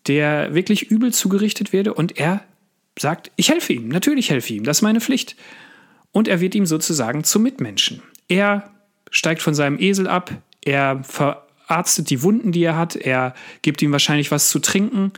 der 0.06 0.54
wirklich 0.54 0.90
übel 0.90 1.12
zugerichtet 1.12 1.72
werde 1.72 1.94
und 1.94 2.18
er 2.18 2.44
sagt, 2.98 3.30
ich 3.36 3.48
helfe 3.50 3.72
ihm, 3.72 3.88
natürlich 3.88 4.30
helfe 4.30 4.52
ihm, 4.54 4.64
das 4.64 4.78
ist 4.78 4.82
meine 4.82 5.00
Pflicht. 5.00 5.36
Und 6.12 6.28
er 6.28 6.40
wird 6.40 6.54
ihm 6.54 6.66
sozusagen 6.66 7.24
zum 7.24 7.42
Mitmenschen. 7.42 8.02
Er 8.28 8.70
steigt 9.10 9.42
von 9.42 9.54
seinem 9.54 9.78
Esel 9.78 10.06
ab, 10.06 10.32
er 10.62 11.02
verarztet 11.04 12.10
die 12.10 12.22
Wunden, 12.22 12.52
die 12.52 12.64
er 12.64 12.76
hat, 12.76 12.96
er 12.96 13.34
gibt 13.62 13.80
ihm 13.80 13.92
wahrscheinlich 13.92 14.30
was 14.30 14.50
zu 14.50 14.58
trinken, 14.58 15.12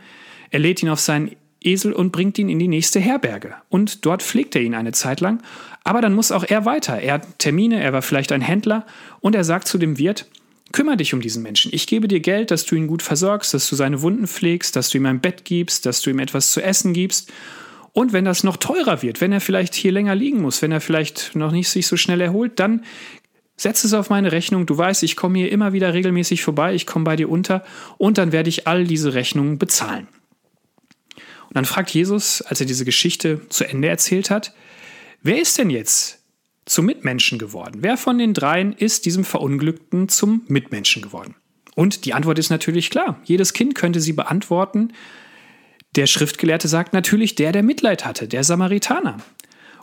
er 0.50 0.58
lädt 0.60 0.82
ihn 0.82 0.88
auf 0.88 1.00
seinen 1.00 1.34
Esel 1.62 1.92
und 1.92 2.10
bringt 2.12 2.38
ihn 2.38 2.48
in 2.48 2.58
die 2.58 2.68
nächste 2.68 3.00
Herberge. 3.00 3.54
Und 3.68 4.06
dort 4.06 4.22
pflegt 4.22 4.56
er 4.56 4.62
ihn 4.62 4.74
eine 4.74 4.92
Zeit 4.92 5.20
lang. 5.20 5.42
Aber 5.84 6.00
dann 6.00 6.14
muss 6.14 6.32
auch 6.32 6.44
er 6.44 6.64
weiter. 6.64 7.00
Er 7.00 7.14
hat 7.14 7.38
Termine, 7.38 7.82
er 7.82 7.92
war 7.92 8.02
vielleicht 8.02 8.32
ein 8.32 8.40
Händler 8.40 8.86
und 9.20 9.34
er 9.34 9.44
sagt 9.44 9.68
zu 9.68 9.78
dem 9.78 9.98
Wirt, 9.98 10.26
kümmere 10.72 10.96
dich 10.96 11.14
um 11.14 11.20
diesen 11.20 11.42
Menschen. 11.42 11.70
Ich 11.74 11.86
gebe 11.86 12.08
dir 12.08 12.20
Geld, 12.20 12.50
dass 12.50 12.64
du 12.64 12.76
ihn 12.76 12.86
gut 12.86 13.02
versorgst, 13.02 13.54
dass 13.54 13.68
du 13.68 13.76
seine 13.76 14.02
Wunden 14.02 14.26
pflegst, 14.26 14.76
dass 14.76 14.90
du 14.90 14.98
ihm 14.98 15.06
ein 15.06 15.20
Bett 15.20 15.44
gibst, 15.44 15.86
dass 15.86 16.02
du 16.02 16.10
ihm 16.10 16.18
etwas 16.18 16.52
zu 16.52 16.62
essen 16.62 16.92
gibst. 16.92 17.32
Und 17.92 18.12
wenn 18.12 18.24
das 18.24 18.44
noch 18.44 18.56
teurer 18.56 19.02
wird, 19.02 19.20
wenn 19.20 19.32
er 19.32 19.40
vielleicht 19.40 19.74
hier 19.74 19.92
länger 19.92 20.14
liegen 20.14 20.40
muss, 20.40 20.62
wenn 20.62 20.70
er 20.70 20.80
vielleicht 20.80 21.34
noch 21.34 21.50
nicht 21.50 21.68
sich 21.68 21.86
so 21.86 21.96
schnell 21.96 22.20
erholt, 22.20 22.60
dann 22.60 22.84
setz 23.56 23.84
es 23.84 23.92
auf 23.94 24.10
meine 24.10 24.32
Rechnung. 24.32 24.64
Du 24.64 24.78
weißt, 24.78 25.02
ich 25.02 25.16
komme 25.16 25.38
hier 25.38 25.52
immer 25.52 25.72
wieder 25.72 25.92
regelmäßig 25.92 26.42
vorbei, 26.42 26.74
ich 26.74 26.86
komme 26.86 27.04
bei 27.04 27.16
dir 27.16 27.28
unter 27.28 27.64
und 27.98 28.16
dann 28.16 28.32
werde 28.32 28.48
ich 28.48 28.66
all 28.68 28.84
diese 28.84 29.14
Rechnungen 29.14 29.58
bezahlen. 29.58 30.06
Und 31.50 31.56
dann 31.56 31.64
fragt 31.64 31.90
Jesus, 31.90 32.42
als 32.42 32.60
er 32.60 32.66
diese 32.66 32.84
Geschichte 32.84 33.48
zu 33.48 33.64
Ende 33.64 33.88
erzählt 33.88 34.30
hat, 34.30 34.54
wer 35.22 35.40
ist 35.40 35.58
denn 35.58 35.68
jetzt 35.68 36.22
zum 36.64 36.86
Mitmenschen 36.86 37.40
geworden? 37.40 37.78
Wer 37.80 37.96
von 37.96 38.18
den 38.18 38.34
dreien 38.34 38.72
ist 38.72 39.04
diesem 39.04 39.24
Verunglückten 39.24 40.08
zum 40.08 40.44
Mitmenschen 40.46 41.02
geworden? 41.02 41.34
Und 41.74 42.04
die 42.04 42.14
Antwort 42.14 42.38
ist 42.38 42.50
natürlich 42.50 42.88
klar. 42.88 43.20
Jedes 43.24 43.52
Kind 43.52 43.74
könnte 43.74 44.00
sie 44.00 44.12
beantworten. 44.12 44.92
Der 45.96 46.06
Schriftgelehrte 46.06 46.68
sagt 46.68 46.92
natürlich 46.92 47.34
der, 47.34 47.50
der 47.50 47.64
Mitleid 47.64 48.04
hatte, 48.04 48.28
der 48.28 48.44
Samaritaner. 48.44 49.18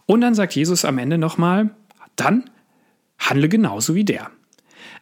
Und 0.06 0.22
dann 0.22 0.36
sagt 0.36 0.56
Jesus 0.56 0.86
am 0.86 0.98
Ende 0.98 1.18
nochmal, 1.18 1.72
dann 2.16 2.50
handle 3.20 3.50
genauso 3.50 3.94
wie 3.94 4.06
der. 4.06 4.32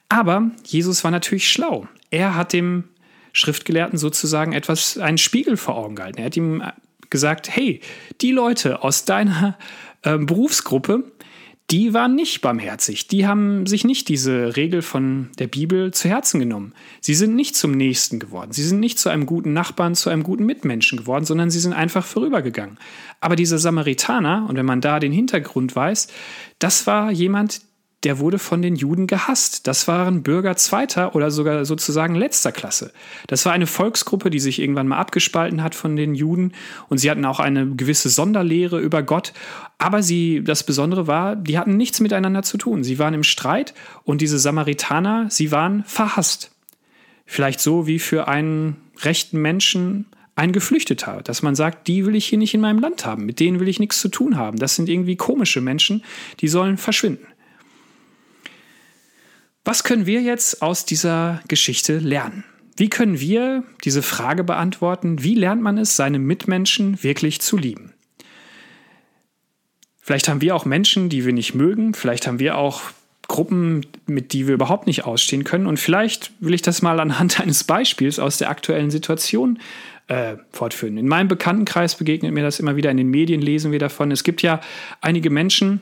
Aber 0.09 0.49
Jesus 0.65 1.03
war 1.03 1.11
natürlich 1.11 1.47
schlau. 1.47 1.87
Er 2.09 2.35
hat 2.35 2.53
dem 2.53 2.85
Schriftgelehrten 3.35 3.99
sozusagen 3.99 4.53
etwas, 4.53 4.97
einen 4.97 5.17
Spiegel 5.17 5.57
vor 5.57 5.75
Augen 5.75 5.95
gehalten. 5.95 6.19
Er 6.19 6.25
hat 6.25 6.37
ihm 6.37 6.63
gesagt, 7.09 7.53
hey, 7.53 7.81
die 8.21 8.31
Leute 8.31 8.81
aus 8.81 9.03
deiner 9.03 9.57
äh, 10.03 10.17
Berufsgruppe, 10.17 11.03
die 11.69 11.93
waren 11.93 12.15
nicht 12.15 12.41
barmherzig. 12.41 13.07
Die 13.07 13.27
haben 13.27 13.65
sich 13.65 13.83
nicht 13.83 14.07
diese 14.07 14.55
Regel 14.55 14.81
von 14.81 15.31
der 15.37 15.47
Bibel 15.47 15.91
zu 15.93 16.07
Herzen 16.07 16.39
genommen. 16.39 16.73
Sie 17.01 17.13
sind 17.13 17.35
nicht 17.35 17.57
zum 17.57 17.71
Nächsten 17.71 18.19
geworden. 18.19 18.53
Sie 18.53 18.63
sind 18.63 18.79
nicht 18.79 18.99
zu 18.99 19.09
einem 19.09 19.25
guten 19.25 19.51
Nachbarn, 19.51 19.95
zu 19.95 20.09
einem 20.09 20.23
guten 20.23 20.45
Mitmenschen 20.45 20.97
geworden, 20.97 21.25
sondern 21.25 21.49
sie 21.49 21.59
sind 21.59 21.73
einfach 21.73 22.05
vorübergegangen. 22.05 22.77
Aber 23.19 23.35
dieser 23.35 23.57
Samaritaner, 23.57 24.45
und 24.47 24.55
wenn 24.55 24.65
man 24.65 24.79
da 24.79 24.99
den 24.99 25.11
Hintergrund 25.11 25.75
weiß, 25.75 26.07
das 26.59 26.87
war 26.87 27.11
jemand, 27.11 27.61
der 28.05 28.19
wurde 28.19 28.37
von 28.37 28.61
den 28.61 28.75
Juden 28.75 29.07
gehasst. 29.07 29.65
Das 29.67 29.87
waren 29.87 30.21
Bürger 30.21 30.55
zweiter 30.55 31.15
oder 31.15 31.31
sogar 31.31 31.65
sozusagen 31.65 32.13
letzter 32.13 32.51
Klasse. 32.51 32.93
Das 33.27 33.45
war 33.45 33.51
eine 33.51 33.65
Volksgruppe, 33.65 34.29
die 34.29 34.39
sich 34.39 34.59
irgendwann 34.59 34.87
mal 34.87 34.99
abgespalten 34.99 35.63
hat 35.63 35.73
von 35.73 35.95
den 35.95 36.13
Juden 36.13 36.53
und 36.87 36.99
sie 36.99 37.09
hatten 37.09 37.25
auch 37.25 37.39
eine 37.39 37.67
gewisse 37.67 38.09
Sonderlehre 38.09 38.79
über 38.79 39.01
Gott. 39.01 39.33
Aber 39.79 40.03
sie, 40.03 40.43
das 40.43 40.63
Besondere 40.63 41.07
war, 41.07 41.35
die 41.35 41.57
hatten 41.57 41.77
nichts 41.77 41.99
miteinander 41.99 42.43
zu 42.43 42.57
tun. 42.57 42.83
Sie 42.83 42.99
waren 42.99 43.15
im 43.15 43.23
Streit 43.23 43.73
und 44.03 44.21
diese 44.21 44.37
Samaritaner, 44.37 45.25
sie 45.29 45.51
waren 45.51 45.83
verhasst. 45.85 46.51
Vielleicht 47.25 47.59
so 47.59 47.87
wie 47.87 47.97
für 47.97 48.27
einen 48.27 48.75
rechten 49.01 49.41
Menschen 49.41 50.05
ein 50.35 50.51
Geflüchteter, 50.51 51.21
dass 51.23 51.41
man 51.41 51.55
sagt, 51.55 51.87
die 51.87 52.05
will 52.05 52.15
ich 52.15 52.25
hier 52.25 52.37
nicht 52.37 52.53
in 52.53 52.61
meinem 52.61 52.79
Land 52.79 53.05
haben, 53.05 53.25
mit 53.25 53.39
denen 53.39 53.59
will 53.59 53.69
ich 53.69 53.79
nichts 53.79 53.99
zu 53.99 54.09
tun 54.09 54.37
haben. 54.37 54.59
Das 54.59 54.75
sind 54.75 54.89
irgendwie 54.89 55.15
komische 55.15 55.61
Menschen, 55.61 56.03
die 56.41 56.49
sollen 56.49 56.77
verschwinden. 56.77 57.25
Was 59.65 59.83
können 59.83 60.05
wir 60.05 60.21
jetzt 60.21 60.61
aus 60.61 60.85
dieser 60.85 61.41
Geschichte 61.47 61.97
lernen? 61.97 62.43
Wie 62.77 62.87
können 62.87 63.19
wir 63.19 63.63
diese 63.83 64.03
Frage 64.03 64.43
beantworten? 64.43 65.23
Wie 65.23 65.33
lernt 65.33 65.63
man 65.63 65.79
es, 65.79 65.95
seine 65.95 66.19
Mitmenschen 66.19 67.01
wirklich 67.03 67.41
zu 67.41 67.57
lieben? 67.57 67.93
Vielleicht 70.01 70.29
haben 70.29 70.41
wir 70.41 70.55
auch 70.55 70.65
Menschen, 70.65 71.09
die 71.09 71.25
wir 71.25 71.33
nicht 71.33 71.55
mögen. 71.55 71.95
Vielleicht 71.95 72.27
haben 72.27 72.37
wir 72.37 72.59
auch 72.59 72.81
Gruppen, 73.27 73.81
mit 74.05 74.33
die 74.33 74.45
wir 74.45 74.53
überhaupt 74.53 74.85
nicht 74.85 75.03
ausstehen 75.05 75.43
können. 75.43 75.65
Und 75.65 75.79
vielleicht 75.79 76.31
will 76.39 76.53
ich 76.53 76.61
das 76.61 76.83
mal 76.83 76.99
anhand 76.99 77.39
eines 77.41 77.63
Beispiels 77.63 78.19
aus 78.19 78.37
der 78.37 78.51
aktuellen 78.51 78.91
Situation 78.91 79.57
äh, 80.09 80.35
fortführen. 80.51 80.97
In 80.97 81.07
meinem 81.07 81.27
Bekanntenkreis 81.27 81.95
begegnet 81.95 82.33
mir 82.33 82.43
das 82.43 82.59
immer 82.59 82.75
wieder. 82.75 82.91
In 82.91 82.97
den 82.97 83.09
Medien 83.09 83.41
lesen 83.41 83.71
wir 83.71 83.79
davon. 83.79 84.11
Es 84.11 84.23
gibt 84.23 84.43
ja 84.43 84.61
einige 85.01 85.31
Menschen, 85.31 85.81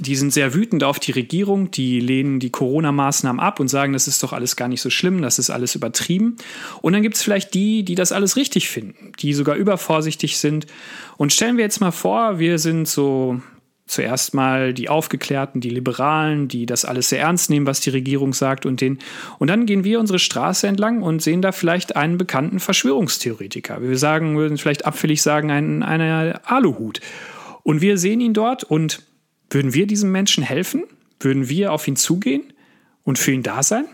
die 0.00 0.16
sind 0.16 0.32
sehr 0.32 0.54
wütend 0.54 0.84
auf 0.84 1.00
die 1.00 1.12
Regierung, 1.12 1.70
die 1.70 2.00
lehnen 2.00 2.38
die 2.38 2.50
Corona-Maßnahmen 2.50 3.40
ab 3.40 3.58
und 3.58 3.68
sagen, 3.68 3.92
das 3.92 4.06
ist 4.06 4.22
doch 4.22 4.32
alles 4.32 4.54
gar 4.54 4.68
nicht 4.68 4.80
so 4.80 4.90
schlimm, 4.90 5.22
das 5.22 5.38
ist 5.38 5.50
alles 5.50 5.74
übertrieben. 5.74 6.36
Und 6.82 6.92
dann 6.92 7.02
gibt 7.02 7.16
es 7.16 7.22
vielleicht 7.22 7.54
die, 7.54 7.82
die 7.82 7.94
das 7.94 8.12
alles 8.12 8.36
richtig 8.36 8.68
finden, 8.68 9.12
die 9.18 9.34
sogar 9.34 9.56
übervorsichtig 9.56 10.38
sind. 10.38 10.66
Und 11.16 11.32
stellen 11.32 11.56
wir 11.56 11.64
jetzt 11.64 11.80
mal 11.80 11.90
vor, 11.90 12.38
wir 12.38 12.58
sind 12.58 12.86
so 12.86 13.40
zuerst 13.86 14.34
mal 14.34 14.74
die 14.74 14.88
Aufgeklärten, 14.88 15.60
die 15.60 15.70
Liberalen, 15.70 16.46
die 16.46 16.66
das 16.66 16.84
alles 16.84 17.08
sehr 17.08 17.20
ernst 17.20 17.50
nehmen, 17.50 17.66
was 17.66 17.80
die 17.80 17.90
Regierung 17.90 18.34
sagt 18.34 18.66
und 18.66 18.80
den. 18.80 18.98
Und 19.38 19.48
dann 19.48 19.66
gehen 19.66 19.82
wir 19.82 19.98
unsere 19.98 20.18
Straße 20.18 20.66
entlang 20.66 21.02
und 21.02 21.22
sehen 21.22 21.42
da 21.42 21.52
vielleicht 21.52 21.96
einen 21.96 22.18
bekannten 22.18 22.60
Verschwörungstheoretiker. 22.60 23.82
Wir 23.82 23.98
sagen, 23.98 24.36
würden 24.36 24.58
vielleicht 24.58 24.84
abfällig 24.84 25.22
sagen, 25.22 25.50
einen, 25.50 25.82
einen 25.82 26.34
Aluhut. 26.44 27.00
Und 27.62 27.80
wir 27.80 27.98
sehen 27.98 28.20
ihn 28.20 28.34
dort 28.34 28.62
und 28.62 29.07
würden 29.50 29.74
wir 29.74 29.86
diesem 29.86 30.12
Menschen 30.12 30.42
helfen? 30.42 30.84
Würden 31.20 31.48
wir 31.48 31.72
auf 31.72 31.88
ihn 31.88 31.96
zugehen 31.96 32.52
und 33.04 33.18
für 33.18 33.32
ihn 33.32 33.42
da 33.42 33.62
sein? 33.62 33.86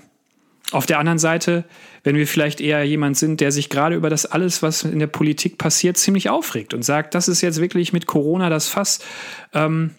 Auf 0.72 0.86
der 0.86 0.98
anderen 0.98 1.18
Seite, 1.18 1.64
wenn 2.02 2.16
wir 2.16 2.26
vielleicht 2.26 2.60
eher 2.60 2.84
jemand 2.84 3.16
sind, 3.16 3.40
der 3.40 3.52
sich 3.52 3.68
gerade 3.68 3.94
über 3.94 4.10
das 4.10 4.26
alles, 4.26 4.62
was 4.62 4.82
in 4.82 4.98
der 4.98 5.06
Politik 5.06 5.58
passiert, 5.58 5.96
ziemlich 5.96 6.30
aufregt 6.30 6.74
und 6.74 6.82
sagt, 6.82 7.14
das 7.14 7.28
ist 7.28 7.42
jetzt 7.42 7.60
wirklich 7.60 7.92
mit 7.92 8.06
Corona 8.06 8.48
das 8.48 8.68
Fass, 8.68 9.00
ähm, 9.52 9.90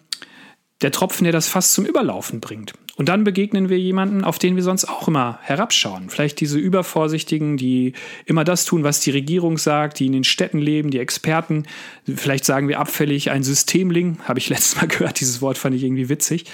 der 0.82 0.90
Tropfen, 0.90 1.24
der 1.24 1.32
das 1.32 1.48
Fass 1.48 1.72
zum 1.72 1.86
Überlaufen 1.86 2.40
bringt. 2.40 2.74
Und 2.96 3.10
dann 3.10 3.24
begegnen 3.24 3.68
wir 3.68 3.78
jemanden, 3.78 4.24
auf 4.24 4.38
den 4.38 4.56
wir 4.56 4.62
sonst 4.62 4.86
auch 4.86 5.06
immer 5.06 5.38
herabschauen. 5.42 6.08
Vielleicht 6.08 6.40
diese 6.40 6.58
Übervorsichtigen, 6.58 7.58
die 7.58 7.92
immer 8.24 8.42
das 8.42 8.64
tun, 8.64 8.84
was 8.84 9.00
die 9.00 9.10
Regierung 9.10 9.58
sagt, 9.58 9.98
die 9.98 10.06
in 10.06 10.12
den 10.12 10.24
Städten 10.24 10.58
leben, 10.58 10.90
die 10.90 10.98
Experten. 10.98 11.64
Vielleicht 12.04 12.46
sagen 12.46 12.68
wir 12.68 12.80
abfällig 12.80 13.30
ein 13.30 13.42
Systemling, 13.42 14.18
habe 14.24 14.38
ich 14.38 14.48
letztes 14.50 14.76
Mal 14.76 14.88
gehört, 14.88 15.20
dieses 15.20 15.42
Wort 15.42 15.58
fand 15.58 15.76
ich 15.76 15.82
irgendwie 15.82 16.08
witzig. 16.08 16.46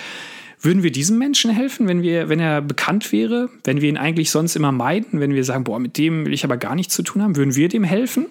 Würden 0.60 0.84
wir 0.84 0.92
diesem 0.92 1.18
Menschen 1.18 1.50
helfen, 1.50 1.88
wenn, 1.88 2.02
wir, 2.02 2.28
wenn 2.28 2.38
er 2.38 2.60
bekannt 2.60 3.10
wäre, 3.10 3.48
wenn 3.64 3.80
wir 3.80 3.88
ihn 3.88 3.96
eigentlich 3.96 4.30
sonst 4.30 4.54
immer 4.54 4.70
meiden, 4.70 5.18
wenn 5.18 5.34
wir 5.34 5.44
sagen, 5.44 5.64
boah, 5.64 5.80
mit 5.80 5.98
dem 5.98 6.24
will 6.24 6.32
ich 6.32 6.44
aber 6.44 6.56
gar 6.56 6.76
nichts 6.76 6.94
zu 6.94 7.02
tun 7.02 7.22
haben, 7.22 7.36
würden 7.36 7.56
wir 7.56 7.68
dem 7.68 7.82
helfen? 7.82 8.26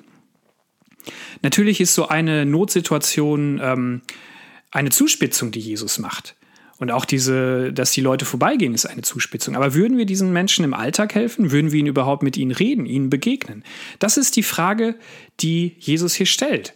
Natürlich 1.42 1.82
ist 1.82 1.94
so 1.94 2.08
eine 2.08 2.46
Notsituation 2.46 3.60
ähm, 3.62 4.02
eine 4.72 4.90
Zuspitzung, 4.90 5.52
die 5.52 5.60
Jesus 5.60 6.00
macht. 6.00 6.36
Und 6.78 6.90
auch 6.90 7.06
diese, 7.06 7.72
dass 7.72 7.92
die 7.92 8.02
Leute 8.02 8.26
vorbeigehen, 8.26 8.74
ist 8.74 8.88
eine 8.88 9.04
Zuspitzung. 9.04 9.56
Aber 9.56 9.76
würden 9.76 10.00
wir 10.00 10.08
diesen 10.08 10.34
Menschen 10.34 10.66
im 10.66 10.74
Alltag 10.74 11.14
helfen? 11.14 11.52
Würden 11.52 11.72
wir 11.72 11.80
ihnen 11.80 11.90
überhaupt 11.90 12.24
mit 12.24 12.38
ihnen 12.38 12.52
reden, 12.52 12.88
ihnen 12.88 13.12
begegnen? 13.12 13.64
Das 14.00 14.18
ist 14.18 14.36
die 14.36 14.42
Frage, 14.42 14.96
die 15.42 15.76
Jesus 15.78 16.16
hier 16.16 16.26
stellt. 16.26 16.74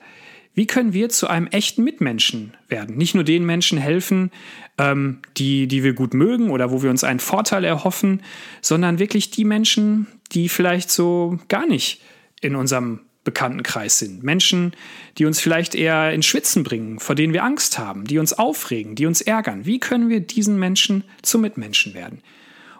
Wie 0.54 0.68
können 0.68 0.94
wir 0.94 1.10
zu 1.10 1.28
einem 1.28 1.48
echten 1.48 1.84
Mitmenschen 1.84 2.54
werden? 2.70 2.96
Nicht 2.98 3.16
nur 3.16 3.24
den 3.24 3.46
Menschen 3.46 3.80
helfen, 3.80 4.32
ähm, 4.78 5.20
die, 5.38 5.68
die 5.68 5.84
wir 5.84 5.94
gut 5.94 6.14
mögen 6.14 6.52
oder 6.52 6.72
wo 6.72 6.84
wir 6.84 6.92
uns 6.92 7.04
einen 7.04 7.20
Vorteil 7.20 7.64
erhoffen, 7.64 8.22
sondern 8.62 9.00
wirklich 9.00 9.32
die 9.32 9.44
Menschen, 9.44 10.06
die 10.32 10.50
vielleicht 10.50 10.92
so 10.92 11.40
gar 11.48 11.66
nicht 11.66 12.02
in 12.42 12.56
unserem 12.56 13.02
Bekanntenkreis 13.26 14.00
sind. 14.00 14.24
Menschen, 14.24 14.72
die 15.18 15.26
uns 15.26 15.42
vielleicht 15.42 15.76
eher 15.76 16.14
ins 16.14 16.26
Schwitzen 16.26 16.64
bringen, 16.64 17.00
vor 17.00 17.16
denen 17.16 17.34
wir 17.34 17.44
Angst 17.44 17.78
haben, 17.78 18.06
die 18.06 18.20
uns 18.20 18.32
aufregen, 18.32 18.96
die 18.96 19.06
uns 19.06 19.20
ärgern. 19.20 19.66
Wie 19.66 19.80
können 19.80 20.08
wir 20.08 20.22
diesen 20.22 20.58
Menschen 20.58 21.04
zu 21.22 21.38
Mitmenschen 21.38 21.94
werden? 21.94 22.22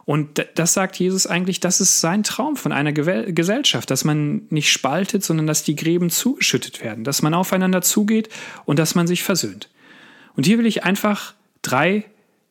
Und 0.06 0.46
das 0.54 0.74
sagt 0.74 0.98
Jesus 0.98 1.26
eigentlich, 1.26 1.60
das 1.60 1.82
ist 1.82 2.00
sein 2.00 2.22
Traum 2.22 2.58
von 2.58 2.72
einer 2.72 2.94
Gesellschaft, 2.94 3.90
dass 3.90 4.04
man 4.04 4.44
nicht 4.52 4.72
spaltet, 4.72 5.24
sondern 5.24 5.48
dass 5.48 5.64
die 5.64 5.76
Gräben 5.76 6.12
zugeschüttet 6.12 6.84
werden, 6.84 7.04
dass 7.04 7.24
man 7.24 7.34
aufeinander 7.34 7.82
zugeht 7.82 8.30
und 8.66 8.78
dass 8.78 8.94
man 8.94 9.08
sich 9.08 9.24
versöhnt. 9.24 9.68
Und 10.36 10.46
hier 10.46 10.60
will 10.60 10.68
ich 10.68 10.84
einfach 10.84 11.34
drei 11.64 12.06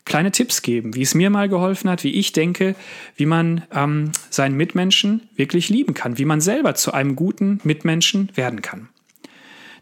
kleine 0.05 0.33
Tipps 0.33 0.63
geben, 0.63 0.95
wie 0.95 1.03
es 1.03 1.15
mir 1.15 1.31
mal 1.31 1.49
geholfen 1.49 1.89
hat, 1.89 2.05
wie 2.05 2.13
ich 2.13 2.33
denke, 2.33 2.75
wie 3.17 3.27
man 3.27 3.63
ähm, 3.73 4.13
seinen 4.31 4.57
Mitmenschen 4.57 5.29
wirklich 5.35 5.69
lieben 5.69 5.95
kann, 5.95 6.19
wie 6.19 6.25
man 6.25 6.41
selber 6.41 6.75
zu 6.75 6.93
einem 6.93 7.17
guten 7.17 7.61
Mitmenschen 7.65 8.31
werden 8.35 8.61
kann. 8.63 8.89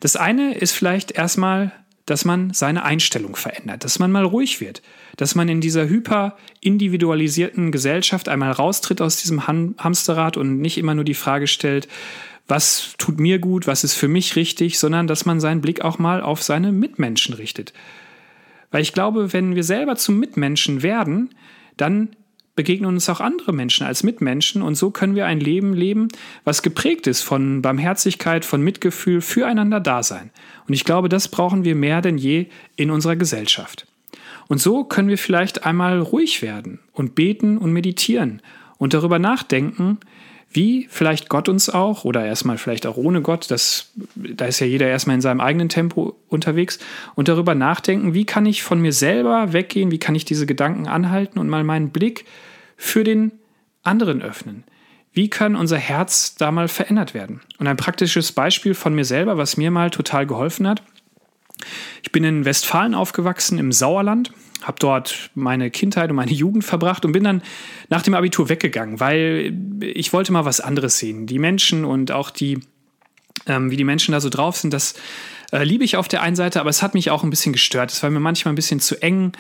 Das 0.00 0.16
eine 0.16 0.54
ist 0.54 0.72
vielleicht 0.72 1.12
erstmal, 1.12 1.72
dass 2.06 2.24
man 2.24 2.52
seine 2.52 2.84
Einstellung 2.84 3.36
verändert, 3.36 3.84
dass 3.84 3.98
man 3.98 4.10
mal 4.10 4.24
ruhig 4.24 4.60
wird, 4.60 4.82
dass 5.16 5.34
man 5.34 5.48
in 5.48 5.60
dieser 5.60 5.88
hyper 5.88 6.36
individualisierten 6.60 7.70
Gesellschaft 7.70 8.28
einmal 8.28 8.52
raustritt 8.52 9.00
aus 9.00 9.16
diesem 9.16 9.46
Ham 9.46 9.74
Hamsterrad 9.78 10.36
und 10.36 10.60
nicht 10.60 10.78
immer 10.78 10.94
nur 10.94 11.04
die 11.04 11.14
Frage 11.14 11.46
stellt, 11.46 11.88
was 12.48 12.94
tut 12.98 13.20
mir 13.20 13.38
gut, 13.38 13.66
was 13.66 13.84
ist 13.84 13.94
für 13.94 14.08
mich 14.08 14.36
richtig, 14.36 14.78
sondern 14.78 15.06
dass 15.06 15.24
man 15.24 15.40
seinen 15.40 15.60
Blick 15.60 15.82
auch 15.82 15.98
mal 15.98 16.20
auf 16.20 16.42
seine 16.42 16.72
Mitmenschen 16.72 17.34
richtet. 17.34 17.72
Weil 18.72 18.82
ich 18.82 18.92
glaube, 18.92 19.32
wenn 19.32 19.54
wir 19.54 19.62
selber 19.62 19.94
zum 19.94 20.18
Mitmenschen 20.18 20.82
werden, 20.82 21.30
dann 21.76 22.16
begegnen 22.54 22.86
uns 22.86 23.08
auch 23.08 23.20
andere 23.20 23.52
Menschen 23.52 23.86
als 23.86 24.02
Mitmenschen 24.02 24.60
und 24.60 24.74
so 24.74 24.90
können 24.90 25.14
wir 25.14 25.26
ein 25.26 25.40
Leben 25.40 25.72
leben, 25.72 26.08
was 26.44 26.62
geprägt 26.62 27.06
ist 27.06 27.22
von 27.22 27.62
Barmherzigkeit, 27.62 28.44
von 28.44 28.60
Mitgefühl, 28.60 29.20
füreinander 29.20 29.80
Dasein. 29.80 30.30
Und 30.68 30.74
ich 30.74 30.84
glaube, 30.84 31.08
das 31.08 31.28
brauchen 31.28 31.64
wir 31.64 31.74
mehr 31.74 32.02
denn 32.02 32.18
je 32.18 32.46
in 32.76 32.90
unserer 32.90 33.16
Gesellschaft. 33.16 33.86
Und 34.48 34.58
so 34.58 34.84
können 34.84 35.08
wir 35.08 35.18
vielleicht 35.18 35.64
einmal 35.64 35.98
ruhig 36.00 36.42
werden 36.42 36.80
und 36.92 37.14
beten 37.14 37.56
und 37.56 37.72
meditieren 37.72 38.42
und 38.76 38.92
darüber 38.92 39.18
nachdenken, 39.18 39.98
wie 40.52 40.86
vielleicht 40.90 41.28
Gott 41.28 41.48
uns 41.48 41.70
auch 41.70 42.04
oder 42.04 42.24
erstmal 42.24 42.58
vielleicht 42.58 42.86
auch 42.86 42.96
ohne 42.96 43.22
Gott, 43.22 43.50
das, 43.50 43.90
da 44.14 44.46
ist 44.46 44.60
ja 44.60 44.66
jeder 44.66 44.86
erstmal 44.86 45.14
in 45.14 45.20
seinem 45.20 45.40
eigenen 45.40 45.68
Tempo 45.68 46.16
unterwegs 46.28 46.78
und 47.14 47.28
darüber 47.28 47.54
nachdenken, 47.54 48.14
wie 48.14 48.24
kann 48.24 48.46
ich 48.46 48.62
von 48.62 48.80
mir 48.80 48.92
selber 48.92 49.52
weggehen, 49.52 49.90
wie 49.90 49.98
kann 49.98 50.14
ich 50.14 50.24
diese 50.24 50.46
Gedanken 50.46 50.86
anhalten 50.86 51.38
und 51.38 51.48
mal 51.48 51.64
meinen 51.64 51.90
Blick 51.90 52.24
für 52.76 53.04
den 53.04 53.32
anderen 53.82 54.22
öffnen. 54.22 54.64
Wie 55.12 55.28
kann 55.28 55.56
unser 55.56 55.76
Herz 55.76 56.36
da 56.36 56.50
mal 56.50 56.68
verändert 56.68 57.12
werden? 57.12 57.42
Und 57.58 57.66
ein 57.66 57.76
praktisches 57.76 58.32
Beispiel 58.32 58.74
von 58.74 58.94
mir 58.94 59.04
selber, 59.04 59.36
was 59.36 59.56
mir 59.56 59.70
mal 59.70 59.90
total 59.90 60.26
geholfen 60.26 60.66
hat. 60.66 60.82
Ich 62.02 62.12
bin 62.12 62.24
in 62.24 62.44
Westfalen 62.44 62.94
aufgewachsen, 62.94 63.58
im 63.58 63.72
Sauerland, 63.72 64.32
habe 64.62 64.76
dort 64.78 65.30
meine 65.34 65.70
Kindheit 65.70 66.10
und 66.10 66.16
meine 66.16 66.32
Jugend 66.32 66.64
verbracht 66.64 67.04
und 67.04 67.12
bin 67.12 67.24
dann 67.24 67.42
nach 67.88 68.02
dem 68.02 68.14
Abitur 68.14 68.48
weggegangen, 68.48 69.00
weil 69.00 69.54
ich 69.80 70.12
wollte 70.12 70.32
mal 70.32 70.44
was 70.44 70.60
anderes 70.60 70.98
sehen. 70.98 71.26
Die 71.26 71.38
Menschen 71.38 71.84
und 71.84 72.12
auch 72.12 72.30
die, 72.30 72.60
ähm, 73.46 73.70
wie 73.70 73.76
die 73.76 73.84
Menschen 73.84 74.12
da 74.12 74.20
so 74.20 74.28
drauf 74.28 74.56
sind, 74.56 74.72
das 74.72 74.94
äh, 75.52 75.64
liebe 75.64 75.84
ich 75.84 75.96
auf 75.96 76.08
der 76.08 76.22
einen 76.22 76.36
Seite, 76.36 76.60
aber 76.60 76.70
es 76.70 76.82
hat 76.82 76.94
mich 76.94 77.10
auch 77.10 77.24
ein 77.24 77.30
bisschen 77.30 77.52
gestört. 77.52 77.92
Es 77.92 78.02
war 78.02 78.10
mir 78.10 78.20
manchmal 78.20 78.52
ein 78.52 78.56
bisschen 78.56 78.80
zu 78.80 79.00
eng, 79.02 79.32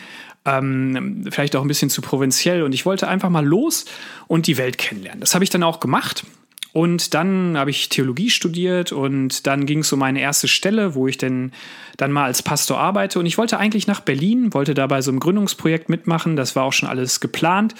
ähm, 0.44 1.26
vielleicht 1.30 1.56
auch 1.56 1.62
ein 1.62 1.68
bisschen 1.68 1.90
zu 1.90 2.02
provinziell 2.02 2.62
und 2.62 2.72
ich 2.74 2.84
wollte 2.84 3.08
einfach 3.08 3.30
mal 3.30 3.44
los 3.44 3.84
und 4.26 4.46
die 4.46 4.58
Welt 4.58 4.78
kennenlernen. 4.78 5.20
Das 5.20 5.34
habe 5.34 5.44
ich 5.44 5.50
dann 5.50 5.62
auch 5.62 5.80
gemacht 5.80 6.24
und 6.72 7.12
dann 7.12 7.58
habe 7.58 7.70
ich 7.70 7.90
Theologie 7.90 8.30
studiert 8.30 8.92
und 8.92 9.46
dann 9.46 9.66
ging 9.66 9.80
es 9.80 9.92
um 9.92 9.98
meine 9.98 10.20
erste 10.20 10.48
Stelle, 10.48 10.94
wo 10.94 11.06
ich 11.06 11.18
denn 11.18 11.52
dann 11.98 12.12
mal 12.12 12.24
als 12.24 12.42
Pastor 12.42 12.78
arbeite. 12.78 13.18
Und 13.18 13.26
ich 13.26 13.36
wollte 13.36 13.58
eigentlich 13.58 13.86
nach 13.86 14.00
Berlin, 14.00 14.54
wollte 14.54 14.72
da 14.72 14.86
bei 14.86 15.02
so 15.02 15.10
einem 15.10 15.20
Gründungsprojekt 15.20 15.90
mitmachen. 15.90 16.34
Das 16.34 16.56
war 16.56 16.64
auch 16.64 16.72
schon 16.72 16.88
alles 16.88 17.20
geplant. 17.20 17.74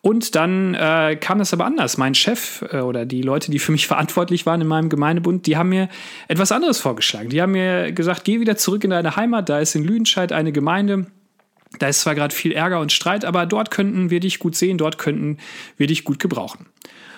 Und 0.00 0.34
dann 0.34 0.74
äh, 0.74 1.16
kam 1.20 1.38
das 1.38 1.52
aber 1.52 1.66
anders. 1.66 1.98
Mein 1.98 2.14
Chef 2.14 2.64
äh, 2.72 2.80
oder 2.80 3.04
die 3.04 3.20
Leute, 3.20 3.50
die 3.50 3.58
für 3.58 3.70
mich 3.70 3.86
verantwortlich 3.88 4.46
waren 4.46 4.62
in 4.62 4.66
meinem 4.66 4.88
Gemeindebund, 4.88 5.46
die 5.46 5.58
haben 5.58 5.68
mir 5.68 5.90
etwas 6.26 6.52
anderes 6.52 6.80
vorgeschlagen. 6.80 7.28
Die 7.28 7.42
haben 7.42 7.52
mir 7.52 7.92
gesagt, 7.92 8.24
geh 8.24 8.40
wieder 8.40 8.56
zurück 8.56 8.82
in 8.82 8.90
deine 8.90 9.14
Heimat. 9.14 9.50
Da 9.50 9.58
ist 9.58 9.74
in 9.74 9.84
Lüdenscheid 9.84 10.32
eine 10.32 10.52
Gemeinde. 10.52 11.06
Da 11.78 11.88
ist 11.88 12.00
zwar 12.00 12.14
gerade 12.14 12.34
viel 12.34 12.52
Ärger 12.52 12.80
und 12.80 12.92
Streit, 12.92 13.24
aber 13.26 13.46
dort 13.46 13.70
könnten 13.70 14.10
wir 14.10 14.20
dich 14.20 14.38
gut 14.38 14.56
sehen, 14.56 14.76
dort 14.76 14.98
könnten 14.98 15.38
wir 15.76 15.86
dich 15.86 16.04
gut 16.04 16.18
gebrauchen. 16.18 16.66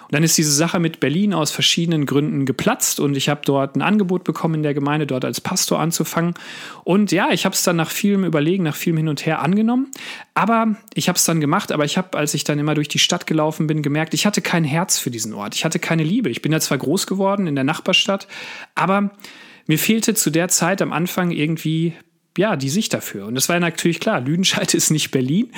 Und 0.05 0.13
dann 0.13 0.23
ist 0.23 0.37
diese 0.37 0.53
Sache 0.53 0.81
mit 0.81 1.01
Berlin 1.01 1.35
aus 1.35 1.51
verschiedenen 1.51 2.07
Gründen 2.07 2.47
geplatzt 2.47 3.01
und 3.01 3.17
ich 3.17 3.29
habe 3.29 3.41
dort 3.45 3.77
ein 3.77 3.83
Angebot 3.83 4.25
bekommen 4.25 4.57
in 4.57 4.63
der 4.63 4.75
Gemeinde, 4.75 5.07
dort 5.07 5.25
als 5.25 5.41
Pastor 5.41 5.81
anzufangen. 5.81 6.35
Und 6.85 7.13
ja, 7.13 7.31
ich 7.31 7.45
habe 7.45 7.55
es 7.55 7.63
dann 7.63 7.77
nach 7.77 7.91
vielem 7.91 8.25
Überlegen, 8.25 8.65
nach 8.65 8.77
vielem 8.77 8.99
Hin 8.99 9.09
und 9.09 9.27
Her 9.27 9.41
angenommen. 9.43 9.91
Aber 10.35 10.77
ich 10.95 11.09
habe 11.09 11.17
es 11.17 11.25
dann 11.25 11.41
gemacht, 11.41 11.73
aber 11.73 11.85
ich 11.85 11.97
habe, 11.97 12.17
als 12.17 12.35
ich 12.35 12.45
dann 12.45 12.59
immer 12.59 12.75
durch 12.75 12.89
die 12.89 12.99
Stadt 12.99 13.27
gelaufen 13.27 13.67
bin, 13.67 13.83
gemerkt, 13.83 14.15
ich 14.15 14.27
hatte 14.27 14.43
kein 14.43 14.65
Herz 14.65 14.99
für 14.99 15.11
diesen 15.11 15.33
Ort. 15.33 15.55
Ich 15.55 15.65
hatte 15.65 15.79
keine 15.79 16.03
Liebe. 16.03 16.31
Ich 16.31 16.43
bin 16.43 16.53
ja 16.53 16.61
zwar 16.61 16.79
groß 16.79 17.07
geworden 17.07 17.47
in 17.47 17.55
der 17.55 17.65
Nachbarstadt, 17.65 18.29
aber 18.75 19.11
mir 19.67 19.79
fehlte 19.79 20.15
zu 20.15 20.31
der 20.31 20.49
Zeit 20.49 20.83
am 20.83 20.93
Anfang 20.93 21.31
irgendwie 21.31 21.95
ja, 22.37 22.57
die 22.57 22.69
Sicht 22.69 22.93
dafür. 22.93 23.27
Und 23.27 23.35
das 23.35 23.49
war 23.49 23.57
ja 23.57 23.61
natürlich 23.61 24.01
klar, 24.01 24.21
Lüdenscheid 24.21 24.75
ist 24.75 24.91
nicht 24.91 25.11
Berlin. 25.11 25.51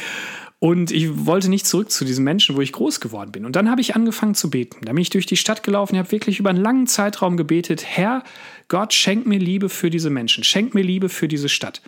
Und 0.59 0.91
ich 0.91 1.27
wollte 1.27 1.51
nicht 1.51 1.67
zurück 1.67 1.91
zu 1.91 2.07
diesen 2.07 2.25
Menschen, 2.25 2.57
wo 2.57 2.63
ich 2.63 2.73
groß 2.73 3.01
geworden 3.01 3.31
bin. 3.31 3.45
Und 3.45 3.57
dann 3.57 3.71
habe 3.71 3.83
ich 3.83 3.95
angefangen 3.95 4.35
zu 4.35 4.49
beten. 4.49 4.87
Da 4.87 4.93
bin 4.93 5.03
ich 5.03 5.11
durch 5.11 5.27
die 5.27 5.37
Stadt 5.37 5.63
gelaufen, 5.63 5.99
habe 5.99 6.11
wirklich 6.13 6.41
über 6.41 6.49
einen 6.49 6.63
langen 6.63 6.87
Zeitraum 6.87 7.37
gebetet, 7.37 7.85
Herr, 7.85 8.23
Gott, 8.69 8.95
schenk 8.95 9.27
mir 9.27 9.39
Liebe 9.39 9.69
für 9.69 9.91
diese 9.91 10.09
Menschen, 10.09 10.45
schenk 10.45 10.75
mir 10.75 10.83
Liebe 10.83 11.11
für 11.11 11.29
diese 11.29 11.51
Stadt. 11.51 11.83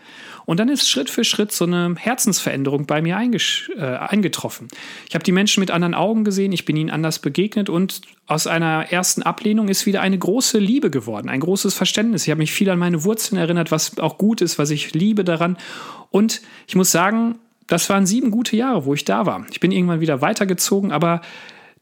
Und 0.44 0.60
dann 0.60 0.68
ist 0.68 0.88
Schritt 0.88 1.08
für 1.08 1.24
Schritt 1.24 1.50
so 1.50 1.64
eine 1.64 1.94
Herzensveränderung 1.98 2.84
bei 2.86 3.00
mir 3.00 3.16
äh, 3.16 3.82
eingetroffen. 3.82 4.68
Ich 5.08 5.14
habe 5.14 5.24
die 5.24 5.32
Menschen 5.32 5.60
mit 5.60 5.70
anderen 5.70 5.94
Augen 5.94 6.24
gesehen, 6.24 6.52
ich 6.52 6.66
bin 6.66 6.76
ihnen 6.76 6.90
anders 6.90 7.20
begegnet 7.20 7.70
und 7.70 8.02
aus 8.26 8.46
einer 8.46 8.92
ersten 8.92 9.22
Ablehnung 9.22 9.68
ist 9.68 9.86
wieder 9.86 10.02
eine 10.02 10.18
große 10.18 10.58
Liebe 10.58 10.90
geworden, 10.90 11.30
ein 11.30 11.40
großes 11.40 11.72
Verständnis. 11.72 12.24
Ich 12.24 12.30
habe 12.30 12.38
mich 12.38 12.52
viel 12.52 12.68
an 12.68 12.78
meine 12.78 13.02
Wurzeln 13.02 13.40
erinnert, 13.40 13.70
was 13.70 13.98
auch 13.98 14.18
gut 14.18 14.42
ist, 14.42 14.58
was 14.58 14.68
ich 14.70 14.92
liebe 14.92 15.24
daran. 15.24 15.56
Und 16.10 16.42
ich 16.66 16.76
muss 16.76 16.92
sagen, 16.92 17.38
das 17.68 17.88
waren 17.88 18.06
sieben 18.06 18.30
gute 18.30 18.56
Jahre, 18.56 18.84
wo 18.84 18.94
ich 18.94 19.04
da 19.04 19.26
war. 19.26 19.46
Ich 19.50 19.60
bin 19.60 19.70
irgendwann 19.70 20.00
wieder 20.00 20.20
weitergezogen, 20.20 20.90
aber 20.90 21.20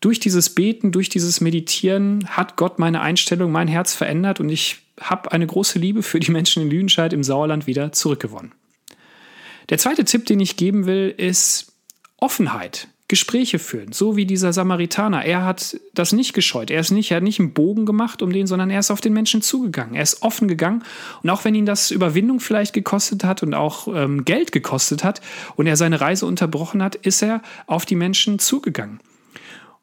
durch 0.00 0.20
dieses 0.20 0.50
Beten, 0.50 0.92
durch 0.92 1.08
dieses 1.08 1.40
Meditieren 1.40 2.28
hat 2.28 2.56
Gott 2.56 2.78
meine 2.78 3.00
Einstellung, 3.00 3.50
mein 3.50 3.68
Herz 3.68 3.94
verändert 3.94 4.40
und 4.40 4.50
ich 4.50 4.82
habe 5.00 5.32
eine 5.32 5.46
große 5.46 5.78
Liebe 5.78 6.02
für 6.02 6.20
die 6.20 6.30
Menschen 6.30 6.62
in 6.62 6.70
Lüdenscheid 6.70 7.12
im 7.12 7.22
Sauerland 7.22 7.66
wieder 7.66 7.92
zurückgewonnen. 7.92 8.52
Der 9.70 9.78
zweite 9.78 10.04
Tipp, 10.04 10.26
den 10.26 10.40
ich 10.40 10.56
geben 10.56 10.86
will, 10.86 11.14
ist 11.16 11.72
Offenheit. 12.18 12.88
Gespräche 13.08 13.60
führen, 13.60 13.92
so 13.92 14.16
wie 14.16 14.26
dieser 14.26 14.52
Samaritaner. 14.52 15.24
Er 15.24 15.44
hat 15.44 15.78
das 15.94 16.12
nicht 16.12 16.32
gescheut. 16.32 16.70
Er 16.70 16.80
ist 16.80 16.90
nicht, 16.90 17.12
er 17.12 17.18
hat 17.18 17.22
nicht 17.22 17.38
einen 17.38 17.52
Bogen 17.52 17.86
gemacht 17.86 18.20
um 18.20 18.32
den, 18.32 18.48
sondern 18.48 18.68
er 18.68 18.80
ist 18.80 18.90
auf 18.90 19.00
den 19.00 19.12
Menschen 19.12 19.42
zugegangen. 19.42 19.94
Er 19.94 20.02
ist 20.02 20.22
offen 20.22 20.48
gegangen. 20.48 20.82
Und 21.22 21.30
auch 21.30 21.44
wenn 21.44 21.54
ihn 21.54 21.66
das 21.66 21.92
Überwindung 21.92 22.40
vielleicht 22.40 22.72
gekostet 22.72 23.22
hat 23.22 23.44
und 23.44 23.54
auch 23.54 23.86
ähm, 23.94 24.24
Geld 24.24 24.50
gekostet 24.50 25.04
hat 25.04 25.20
und 25.54 25.68
er 25.68 25.76
seine 25.76 26.00
Reise 26.00 26.26
unterbrochen 26.26 26.82
hat, 26.82 26.96
ist 26.96 27.22
er 27.22 27.42
auf 27.66 27.86
die 27.86 27.94
Menschen 27.94 28.40
zugegangen. 28.40 28.98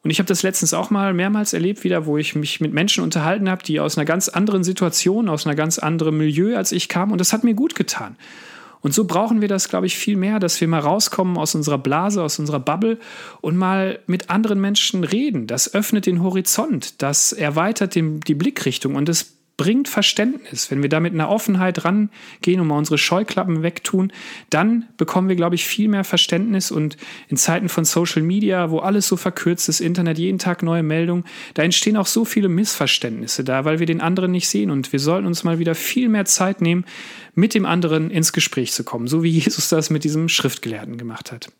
Und 0.03 0.09
ich 0.09 0.19
habe 0.19 0.27
das 0.27 0.43
letztens 0.43 0.73
auch 0.73 0.89
mal 0.89 1.13
mehrmals 1.13 1.53
erlebt, 1.53 1.85
wieder, 1.85 2.05
wo 2.05 2.17
ich 2.17 2.35
mich 2.35 2.59
mit 2.59 2.73
Menschen 2.73 3.05
unterhalten 3.05 3.49
habe, 3.49 3.63
die 3.63 3.79
aus 3.79 3.97
einer 3.97 4.03
ganz 4.03 4.27
anderen 4.27 4.65
Situation, 4.65 5.29
aus 5.29 5.45
einer 5.45 5.55
ganz 5.55 5.79
anderen 5.79 6.17
Milieu 6.17 6.57
als 6.57 6.73
ich 6.73 6.89
kamen. 6.89 7.13
Und 7.13 7.19
das 7.19 7.31
hat 7.31 7.45
mir 7.45 7.53
gut 7.53 7.73
getan. 7.73 8.17
Und 8.83 8.93
so 8.93 9.05
brauchen 9.05 9.41
wir 9.41 9.47
das, 9.47 9.69
glaube 9.69 9.87
ich, 9.87 9.97
viel 9.97 10.17
mehr, 10.17 10.39
dass 10.39 10.59
wir 10.61 10.67
mal 10.67 10.79
rauskommen 10.79 11.37
aus 11.37 11.55
unserer 11.55 11.77
Blase, 11.77 12.21
aus 12.21 12.37
unserer 12.37 12.59
Bubble 12.59 12.99
und 13.41 13.55
mal 13.55 13.99
mit 14.05 14.29
anderen 14.29 14.59
Menschen 14.59 15.05
reden. 15.05 15.47
Das 15.47 15.73
öffnet 15.73 16.05
den 16.05 16.21
Horizont, 16.21 17.01
das 17.01 17.31
erweitert 17.31 17.95
den, 17.95 18.19
die 18.19 18.35
Blickrichtung 18.35 18.95
und 18.95 19.07
es 19.07 19.37
bringt 19.55 19.87
Verständnis. 19.87 20.71
Wenn 20.71 20.81
wir 20.81 20.89
da 20.89 20.99
mit 20.99 21.13
einer 21.13 21.29
Offenheit 21.29 21.85
rangehen 21.85 22.59
und 22.59 22.67
mal 22.67 22.77
unsere 22.77 22.97
Scheuklappen 22.97 23.61
wegtun, 23.61 24.11
dann 24.49 24.87
bekommen 24.97 25.29
wir, 25.29 25.35
glaube 25.35 25.55
ich, 25.55 25.65
viel 25.65 25.87
mehr 25.87 26.03
Verständnis. 26.03 26.71
Und 26.71 26.97
in 27.27 27.37
Zeiten 27.37 27.69
von 27.69 27.85
Social 27.85 28.23
Media, 28.23 28.71
wo 28.71 28.79
alles 28.79 29.07
so 29.07 29.15
verkürzt 29.15 29.69
ist, 29.69 29.79
Internet, 29.79 30.17
jeden 30.17 30.39
Tag 30.39 30.63
neue 30.63 30.81
Meldungen, 30.81 31.23
da 31.53 31.61
entstehen 31.61 31.97
auch 31.97 32.07
so 32.07 32.25
viele 32.25 32.49
Missverständnisse 32.49 33.43
da, 33.43 33.63
weil 33.63 33.79
wir 33.79 33.85
den 33.85 34.01
anderen 34.01 34.31
nicht 34.31 34.49
sehen. 34.49 34.71
Und 34.71 34.91
wir 34.91 34.99
sollten 34.99 35.27
uns 35.27 35.43
mal 35.43 35.59
wieder 35.59 35.75
viel 35.75 36.09
mehr 36.09 36.25
Zeit 36.25 36.61
nehmen, 36.61 36.85
mit 37.35 37.53
dem 37.53 37.65
anderen 37.65 38.09
ins 38.09 38.33
Gespräch 38.33 38.73
zu 38.73 38.83
kommen, 38.83 39.07
so 39.07 39.21
wie 39.21 39.29
Jesus 39.29 39.69
das 39.69 39.91
mit 39.91 40.03
diesem 40.03 40.29
Schriftgelehrten 40.29 40.97
gemacht 40.97 41.31
hat. 41.31 41.51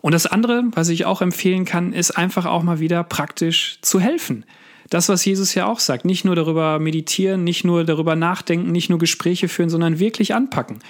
Und 0.00 0.12
das 0.12 0.26
andere, 0.26 0.64
was 0.72 0.88
ich 0.88 1.04
auch 1.04 1.22
empfehlen 1.22 1.64
kann, 1.64 1.92
ist 1.92 2.10
einfach 2.10 2.46
auch 2.46 2.62
mal 2.62 2.80
wieder 2.80 3.04
praktisch 3.04 3.78
zu 3.82 4.00
helfen 4.00 4.44
das, 4.90 5.08
was 5.08 5.24
Jesus 5.24 5.54
ja 5.54 5.66
auch 5.66 5.80
sagt, 5.80 6.04
nicht 6.04 6.24
nur 6.24 6.36
darüber 6.36 6.78
meditieren, 6.78 7.44
nicht 7.44 7.64
nur 7.64 7.84
darüber 7.84 8.16
nachdenken, 8.16 8.72
nicht 8.72 8.90
nur 8.90 8.98
Gespräche 8.98 9.48
führen, 9.48 9.70
sondern 9.70 9.98
wirklich 9.98 10.34
anpacken. 10.34 10.80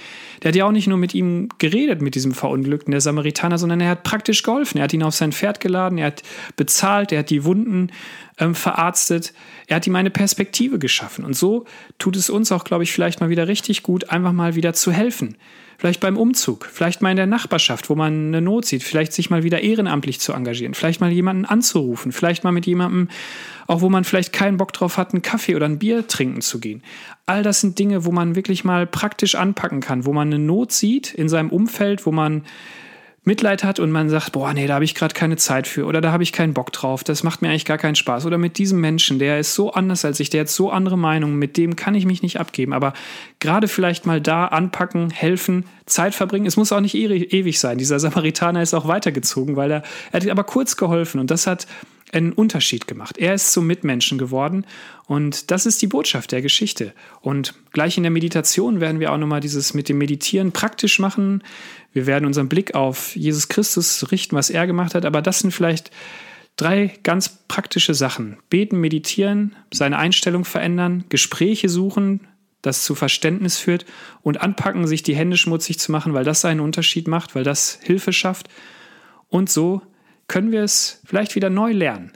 Der 0.42 0.48
hat 0.48 0.56
ja 0.56 0.66
auch 0.66 0.72
nicht 0.72 0.86
nur 0.86 0.98
mit 0.98 1.14
ihm 1.14 1.48
geredet, 1.58 2.02
mit 2.02 2.14
diesem 2.14 2.34
Verunglückten, 2.34 2.90
der 2.90 3.00
Samaritaner, 3.00 3.58
sondern 3.58 3.80
er 3.80 3.90
hat 3.90 4.02
praktisch 4.02 4.42
geholfen. 4.42 4.78
Er 4.78 4.84
hat 4.84 4.92
ihn 4.92 5.02
auf 5.02 5.14
sein 5.14 5.32
Pferd 5.32 5.60
geladen, 5.60 5.98
er 5.98 6.08
hat 6.08 6.22
bezahlt, 6.56 7.12
er 7.12 7.20
hat 7.20 7.30
die 7.30 7.44
Wunden 7.44 7.90
ähm, 8.38 8.54
verarztet, 8.54 9.32
er 9.66 9.76
hat 9.76 9.86
ihm 9.86 9.96
eine 9.96 10.10
Perspektive 10.10 10.78
geschaffen. 10.78 11.24
Und 11.24 11.36
so 11.36 11.64
tut 11.98 12.16
es 12.16 12.30
uns 12.30 12.52
auch, 12.52 12.64
glaube 12.64 12.84
ich, 12.84 12.92
vielleicht 12.92 13.20
mal 13.20 13.30
wieder 13.30 13.48
richtig 13.48 13.82
gut, 13.82 14.10
einfach 14.10 14.32
mal 14.32 14.54
wieder 14.54 14.74
zu 14.74 14.92
helfen 14.92 15.36
vielleicht 15.78 16.00
beim 16.00 16.16
Umzug, 16.16 16.66
vielleicht 16.66 17.02
mal 17.02 17.10
in 17.10 17.16
der 17.16 17.26
Nachbarschaft, 17.26 17.90
wo 17.90 17.94
man 17.94 18.28
eine 18.28 18.40
Not 18.40 18.66
sieht, 18.66 18.82
vielleicht 18.82 19.12
sich 19.12 19.30
mal 19.30 19.42
wieder 19.42 19.60
ehrenamtlich 19.60 20.20
zu 20.20 20.32
engagieren, 20.32 20.74
vielleicht 20.74 21.00
mal 21.00 21.12
jemanden 21.12 21.44
anzurufen, 21.44 22.12
vielleicht 22.12 22.44
mal 22.44 22.52
mit 22.52 22.66
jemandem, 22.66 23.08
auch 23.66 23.80
wo 23.80 23.88
man 23.88 24.04
vielleicht 24.04 24.32
keinen 24.32 24.56
Bock 24.56 24.72
drauf 24.72 24.96
hat, 24.96 25.12
einen 25.12 25.22
Kaffee 25.22 25.56
oder 25.56 25.66
ein 25.66 25.78
Bier 25.78 26.06
trinken 26.06 26.40
zu 26.40 26.60
gehen. 26.60 26.82
All 27.26 27.42
das 27.42 27.60
sind 27.60 27.78
Dinge, 27.78 28.04
wo 28.04 28.12
man 28.12 28.36
wirklich 28.36 28.64
mal 28.64 28.86
praktisch 28.86 29.34
anpacken 29.34 29.80
kann, 29.80 30.04
wo 30.06 30.12
man 30.12 30.28
eine 30.28 30.38
Not 30.38 30.72
sieht 30.72 31.14
in 31.14 31.28
seinem 31.28 31.50
Umfeld, 31.50 32.06
wo 32.06 32.12
man 32.12 32.44
Mitleid 33.26 33.64
hat 33.64 33.78
und 33.78 33.90
man 33.90 34.10
sagt, 34.10 34.32
boah, 34.32 34.52
nee, 34.52 34.66
da 34.66 34.74
habe 34.74 34.84
ich 34.84 34.94
gerade 34.94 35.14
keine 35.14 35.36
Zeit 35.36 35.66
für 35.66 35.86
oder 35.86 36.02
da 36.02 36.12
habe 36.12 36.22
ich 36.22 36.32
keinen 36.32 36.52
Bock 36.52 36.72
drauf, 36.72 37.04
das 37.04 37.22
macht 37.22 37.40
mir 37.40 37.48
eigentlich 37.48 37.64
gar 37.64 37.78
keinen 37.78 37.94
Spaß. 37.94 38.26
Oder 38.26 38.36
mit 38.36 38.58
diesem 38.58 38.80
Menschen, 38.80 39.18
der 39.18 39.38
ist 39.38 39.54
so 39.54 39.72
anders 39.72 40.04
als 40.04 40.20
ich, 40.20 40.28
der 40.28 40.42
hat 40.42 40.48
so 40.50 40.70
andere 40.70 40.98
Meinungen, 40.98 41.38
mit 41.38 41.56
dem 41.56 41.74
kann 41.74 41.94
ich 41.94 42.04
mich 42.04 42.22
nicht 42.22 42.38
abgeben. 42.38 42.74
Aber 42.74 42.92
gerade 43.40 43.66
vielleicht 43.66 44.04
mal 44.04 44.20
da 44.20 44.46
anpacken, 44.46 45.10
helfen, 45.10 45.64
Zeit 45.86 46.14
verbringen. 46.14 46.46
Es 46.46 46.56
muss 46.56 46.72
auch 46.72 46.80
nicht 46.80 46.94
ewig 46.94 47.58
sein. 47.58 47.78
Dieser 47.78 47.98
Samaritaner 47.98 48.62
ist 48.62 48.74
auch 48.74 48.88
weitergezogen, 48.88 49.56
weil 49.56 49.70
er, 49.70 49.82
er 50.12 50.20
hat 50.20 50.28
aber 50.28 50.44
kurz 50.44 50.76
geholfen 50.76 51.18
und 51.18 51.30
das 51.30 51.46
hat 51.46 51.66
einen 52.12 52.32
Unterschied 52.32 52.86
gemacht. 52.86 53.18
Er 53.18 53.34
ist 53.34 53.52
zum 53.52 53.66
Mitmenschen 53.66 54.18
geworden 54.18 54.66
und 55.06 55.50
das 55.50 55.66
ist 55.66 55.82
die 55.82 55.86
Botschaft 55.86 56.32
der 56.32 56.42
Geschichte. 56.42 56.92
Und 57.20 57.54
gleich 57.72 57.96
in 57.96 58.04
der 58.04 58.12
Meditation 58.12 58.80
werden 58.80 59.00
wir 59.00 59.12
auch 59.12 59.18
nochmal 59.18 59.40
dieses 59.40 59.74
mit 59.74 59.88
dem 59.88 59.98
Meditieren 59.98 60.52
praktisch 60.52 60.98
machen. 60.98 61.42
Wir 61.92 62.06
werden 62.06 62.26
unseren 62.26 62.48
Blick 62.48 62.74
auf 62.74 63.16
Jesus 63.16 63.48
Christus 63.48 64.10
richten, 64.12 64.36
was 64.36 64.50
er 64.50 64.66
gemacht 64.66 64.94
hat, 64.94 65.04
aber 65.04 65.22
das 65.22 65.40
sind 65.40 65.50
vielleicht 65.50 65.90
drei 66.56 66.94
ganz 67.02 67.28
praktische 67.48 67.94
Sachen. 67.94 68.38
Beten, 68.48 68.80
meditieren, 68.80 69.56
seine 69.72 69.98
Einstellung 69.98 70.44
verändern, 70.44 71.04
Gespräche 71.08 71.68
suchen, 71.68 72.20
das 72.62 72.84
zu 72.84 72.94
Verständnis 72.94 73.58
führt 73.58 73.84
und 74.22 74.40
anpacken, 74.40 74.86
sich 74.86 75.02
die 75.02 75.16
Hände 75.16 75.36
schmutzig 75.36 75.78
zu 75.78 75.92
machen, 75.92 76.14
weil 76.14 76.24
das 76.24 76.44
einen 76.44 76.60
Unterschied 76.60 77.08
macht, 77.08 77.34
weil 77.34 77.44
das 77.44 77.78
Hilfe 77.82 78.12
schafft. 78.12 78.48
Und 79.28 79.50
so 79.50 79.82
können 80.28 80.52
wir 80.52 80.62
es 80.62 81.00
vielleicht 81.04 81.34
wieder 81.34 81.50
neu 81.50 81.72
lernen. 81.72 82.12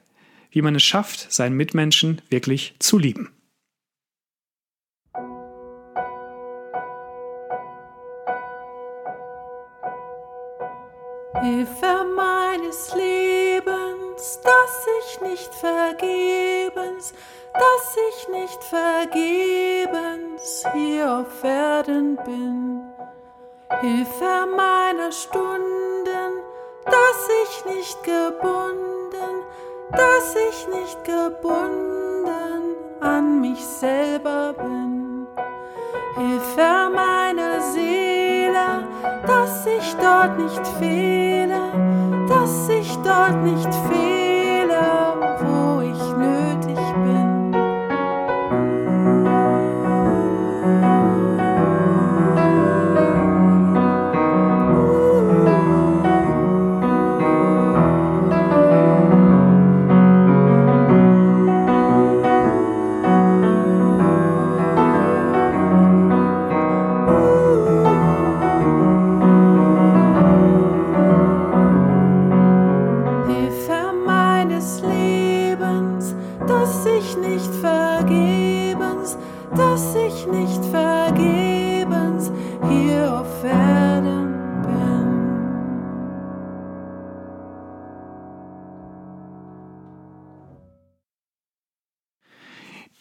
wie 0.50 0.62
man 0.62 0.74
es 0.74 0.82
schafft, 0.82 1.30
seinen 1.30 1.56
Mitmenschen 1.56 2.22
wirklich 2.30 2.74
zu 2.78 2.98
lieben. 2.98 3.30
Hilfe 11.40 12.04
meines 12.16 12.94
Lebens, 12.94 14.40
dass 14.42 14.86
ich 15.00 15.20
nicht 15.20 15.54
vergebens, 15.54 17.14
dass 17.54 17.96
ich 18.08 18.28
nicht 18.28 18.64
vergebens 18.64 20.64
hier 20.72 21.12
auf 21.20 21.44
Erden 21.44 22.16
bin. 22.24 22.80
Hilfe 23.80 24.46
meiner 24.56 25.12
Stunden, 25.12 25.87
dass 27.08 27.28
ich 27.42 27.76
nicht 27.76 28.04
gebunden, 28.04 29.42
dass 29.90 30.34
ich 30.50 30.68
nicht 30.68 31.04
gebunden 31.04 32.76
an 33.00 33.40
mich 33.40 33.64
selber 33.64 34.52
bin. 34.52 35.26
Hilfe 36.16 36.90
meiner 36.94 37.60
Seele, 37.72 38.86
dass 39.26 39.66
ich 39.66 39.94
dort 39.96 40.38
nicht 40.38 40.66
fehle, 40.78 41.72
dass 42.28 42.68
ich 42.68 42.94
dort 42.98 43.42
nicht 43.42 43.74
fehle, 43.88 44.27
hier 82.68 83.20
auf 83.20 83.44
Erden. 83.44 84.28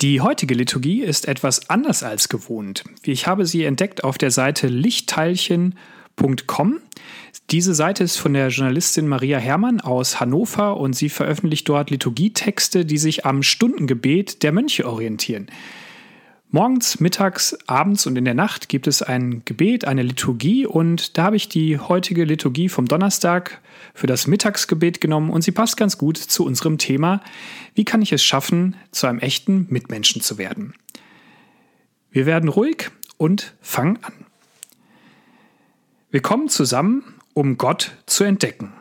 Die 0.02 0.22
heutige 0.22 0.54
Liturgie 0.54 1.02
ist 1.02 1.28
etwas 1.28 1.72
anders 1.72 2.04
als 2.04 2.30
gewohnt. 2.30 2.84
Ich 3.04 3.26
habe 3.26 3.48
sie 3.48 3.64
entdeckt 3.64 4.04
auf 4.04 4.20
der 4.20 4.30
Seite 4.30 4.68
lichtteilchen.com. 4.68 6.80
Diese 7.50 7.74
Seite 7.74 8.04
ist 8.04 8.18
von 8.18 8.34
der 8.34 8.50
Journalistin 8.50 9.08
Maria 9.08 9.40
Herrmann 9.40 9.82
aus 9.82 10.20
Hannover 10.20 10.78
und 10.78 10.94
sie 10.94 11.10
veröffentlicht 11.10 11.68
dort 11.68 11.90
Liturgietexte, 11.90 12.86
die 12.86 13.00
sich 13.00 13.26
am 13.26 13.42
Stundengebet 13.42 14.44
der 14.44 14.52
Mönche 14.52 14.88
orientieren. 14.88 15.48
Morgens, 16.50 17.02
mittags, 17.02 17.58
abends 17.68 18.08
und 18.08 18.16
in 18.16 18.24
der 18.24 18.34
Nacht 18.34 18.70
gibt 18.70 18.88
es 18.88 19.02
ein 19.02 19.44
Gebet, 19.44 19.84
eine 19.84 20.02
Liturgie 20.02 20.66
und 20.66 21.18
da 21.18 21.24
habe 21.24 21.36
ich 21.36 21.50
die 21.50 21.78
heutige 21.78 22.24
Liturgie 22.24 22.70
vom 22.70 22.86
Donnerstag 22.86 23.62
für 23.94 24.08
das 24.08 24.28
Mittagsgebet 24.28 25.02
genommen 25.02 25.30
und 25.30 25.42
sie 25.42 25.52
passt 25.52 25.76
ganz 25.76 25.98
gut 25.98 26.16
zu 26.16 26.46
unserem 26.46 26.78
Thema, 26.78 27.20
wie 27.76 27.84
kann 27.84 28.02
ich 28.02 28.14
es 28.14 28.24
schaffen, 28.24 28.78
zu 28.92 29.08
einem 29.08 29.20
echten 29.20 29.68
Mitmenschen 29.70 30.22
zu 30.22 30.38
werden. 30.38 30.74
Wir 32.12 32.26
werden 32.26 32.48
ruhig 32.48 32.92
und 33.18 33.54
fangen 33.60 34.00
an. 34.02 34.14
Wir 36.12 36.22
kommen 36.22 36.48
zusammen, 36.48 37.04
um 37.34 37.58
Gott 37.58 37.98
zu 38.06 38.24
entdecken. 38.24 38.72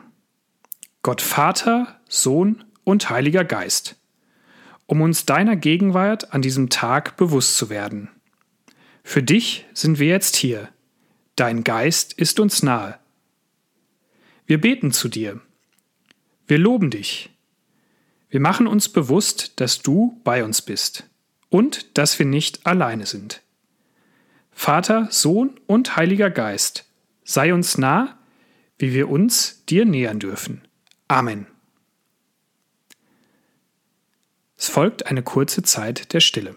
Gott 1.02 1.20
Vater, 1.20 2.00
Sohn 2.08 2.62
und 2.84 3.10
Heiliger 3.10 3.44
Geist 3.44 3.96
um 4.86 5.00
uns 5.02 5.26
deiner 5.26 5.56
Gegenwart 5.56 6.32
an 6.32 6.42
diesem 6.42 6.68
Tag 6.68 7.16
bewusst 7.16 7.56
zu 7.56 7.68
werden. 7.70 8.08
Für 9.02 9.22
dich 9.22 9.66
sind 9.72 9.98
wir 9.98 10.08
jetzt 10.08 10.36
hier. 10.36 10.68
Dein 11.36 11.64
Geist 11.64 12.12
ist 12.14 12.40
uns 12.40 12.62
nahe. 12.62 12.98
Wir 14.46 14.60
beten 14.60 14.92
zu 14.92 15.08
dir. 15.08 15.40
Wir 16.46 16.58
loben 16.58 16.90
dich. 16.90 17.30
Wir 18.30 18.40
machen 18.40 18.66
uns 18.66 18.88
bewusst, 18.88 19.60
dass 19.60 19.82
du 19.82 20.20
bei 20.24 20.44
uns 20.44 20.62
bist 20.62 21.08
und 21.48 21.98
dass 21.98 22.18
wir 22.18 22.26
nicht 22.26 22.66
alleine 22.66 23.06
sind. 23.06 23.42
Vater, 24.52 25.08
Sohn 25.10 25.60
und 25.66 25.96
Heiliger 25.96 26.30
Geist, 26.30 26.86
sei 27.24 27.52
uns 27.52 27.78
nah, 27.78 28.18
wie 28.78 28.94
wir 28.94 29.08
uns 29.08 29.64
dir 29.66 29.84
nähern 29.84 30.18
dürfen. 30.18 30.62
Amen. 31.08 31.46
Es 34.56 34.68
folgt 34.68 35.06
eine 35.06 35.22
kurze 35.22 35.62
Zeit 35.62 36.12
der 36.12 36.20
Stille. 36.20 36.56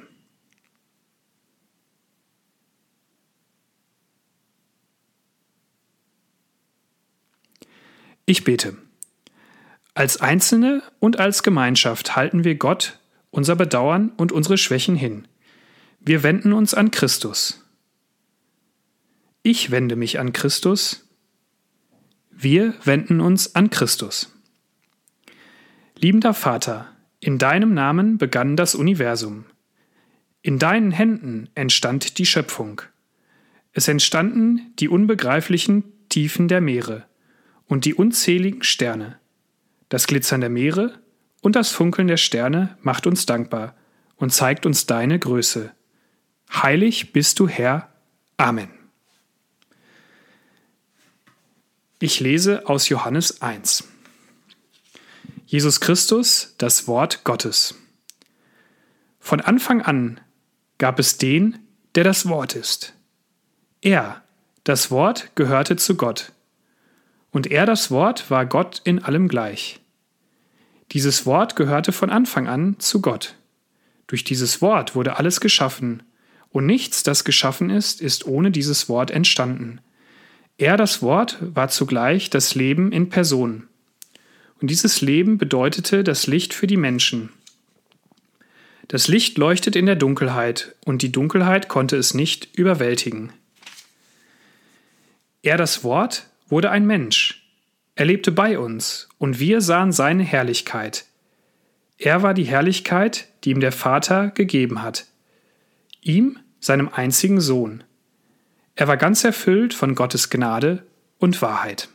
Ich 8.25 8.43
bete. 8.43 8.77
Als 9.95 10.21
Einzelne 10.21 10.83
und 10.99 11.19
als 11.19 11.41
Gemeinschaft 11.41 12.15
halten 12.15 12.43
wir 12.43 12.55
Gott, 12.55 12.99
unser 13.31 13.55
Bedauern 13.55 14.09
und 14.17 14.31
unsere 14.31 14.57
Schwächen 14.57 14.95
hin. 14.95 15.27
Wir 15.99 16.23
wenden 16.23 16.53
uns 16.53 16.73
an 16.73 16.91
Christus. 16.91 17.65
Ich 19.41 19.71
wende 19.71 19.95
mich 19.95 20.19
an 20.19 20.31
Christus. 20.31 21.07
Wir 22.29 22.75
wenden 22.85 23.19
uns 23.19 23.55
an 23.55 23.71
Christus. 23.71 24.31
Liebender 25.95 26.33
Vater, 26.33 26.95
in 27.19 27.37
deinem 27.37 27.73
Namen 27.73 28.17
begann 28.17 28.55
das 28.55 28.75
Universum. 28.75 29.45
In 30.41 30.57
deinen 30.57 30.91
Händen 30.91 31.49
entstand 31.53 32.17
die 32.17 32.25
Schöpfung. 32.25 32.81
Es 33.73 33.87
entstanden 33.87 34.73
die 34.79 34.87
unbegreiflichen 34.87 35.83
Tiefen 36.07 36.47
der 36.47 36.61
Meere 36.61 37.05
und 37.65 37.85
die 37.85 37.93
unzähligen 37.93 38.63
Sterne. 38.63 39.19
Das 39.89 40.07
Glitzern 40.07 40.39
der 40.39 40.49
Meere 40.49 40.99
und 41.41 41.55
das 41.55 41.71
Funkeln 41.71 42.07
der 42.07 42.17
Sterne 42.17 42.77
macht 42.81 43.05
uns 43.05 43.25
dankbar 43.25 43.75
und 44.15 44.31
zeigt 44.31 44.65
uns 44.65 44.85
deine 44.85 45.19
Größe. 45.19 45.73
Heilig 46.51 47.11
bist 47.11 47.39
du, 47.39 47.47
Herr. 47.47 47.89
Amen. 48.37 48.69
Ich 51.99 52.21
lese 52.21 52.65
aus 52.67 52.87
Johannes 52.87 53.41
1. 53.41 53.83
Jesus 55.51 55.79
Christus, 55.79 56.53
das 56.59 56.87
Wort 56.87 57.23
Gottes. 57.23 57.73
Von 59.19 59.41
Anfang 59.41 59.81
an 59.81 60.21
gab 60.77 60.99
es 60.99 61.17
den, 61.17 61.57
der 61.95 62.03
das 62.03 62.29
Wort 62.29 62.55
ist. 62.55 62.93
Er, 63.81 64.21
das 64.63 64.91
Wort, 64.91 65.31
gehörte 65.33 65.75
zu 65.75 65.95
Gott. 65.95 66.33
Und 67.31 67.47
er, 67.47 67.65
das 67.65 67.89
Wort, 67.89 68.29
war 68.29 68.45
Gott 68.45 68.81
in 68.83 69.03
allem 69.03 69.27
gleich. 69.27 69.79
Dieses 70.91 71.25
Wort 71.25 71.55
gehörte 71.55 71.93
von 71.93 72.11
Anfang 72.11 72.47
an 72.47 72.75
zu 72.77 73.01
Gott. 73.01 73.35
Durch 74.05 74.23
dieses 74.23 74.61
Wort 74.61 74.93
wurde 74.93 75.17
alles 75.17 75.41
geschaffen, 75.41 76.03
und 76.51 76.67
nichts, 76.67 77.01
das 77.01 77.23
geschaffen 77.23 77.71
ist, 77.71 78.01
ist 78.01 78.27
ohne 78.27 78.51
dieses 78.51 78.87
Wort 78.87 79.09
entstanden. 79.09 79.81
Er, 80.59 80.77
das 80.77 81.01
Wort, 81.01 81.39
war 81.41 81.69
zugleich 81.69 82.29
das 82.29 82.53
Leben 82.53 82.91
in 82.91 83.09
Person. 83.09 83.68
Und 84.61 84.69
dieses 84.69 85.01
Leben 85.01 85.37
bedeutete 85.37 86.03
das 86.03 86.27
Licht 86.27 86.53
für 86.53 86.67
die 86.67 86.77
Menschen. 86.77 87.29
Das 88.87 89.07
Licht 89.07 89.37
leuchtet 89.37 89.75
in 89.75 89.85
der 89.85 89.95
Dunkelheit, 89.95 90.75
und 90.83 91.01
die 91.01 91.11
Dunkelheit 91.11 91.67
konnte 91.67 91.95
es 91.95 92.13
nicht 92.13 92.49
überwältigen. 92.57 93.31
Er, 95.43 95.57
das 95.57 95.83
Wort, 95.83 96.27
wurde 96.47 96.71
ein 96.71 96.85
Mensch. 96.85 97.47
Er 97.95 98.05
lebte 98.05 98.31
bei 98.31 98.57
uns, 98.57 99.07
und 99.17 99.39
wir 99.39 99.61
sahen 99.61 99.91
seine 99.91 100.23
Herrlichkeit. 100.23 101.05
Er 101.97 102.23
war 102.23 102.33
die 102.33 102.45
Herrlichkeit, 102.45 103.27
die 103.43 103.51
ihm 103.51 103.59
der 103.59 103.71
Vater 103.71 104.29
gegeben 104.29 104.81
hat. 104.81 105.05
Ihm, 106.01 106.39
seinem 106.59 106.89
einzigen 106.89 107.41
Sohn. 107.41 107.83
Er 108.75 108.87
war 108.87 108.97
ganz 108.97 109.23
erfüllt 109.23 109.73
von 109.73 109.95
Gottes 109.95 110.29
Gnade 110.29 110.83
und 111.19 111.41
Wahrheit. 111.41 111.89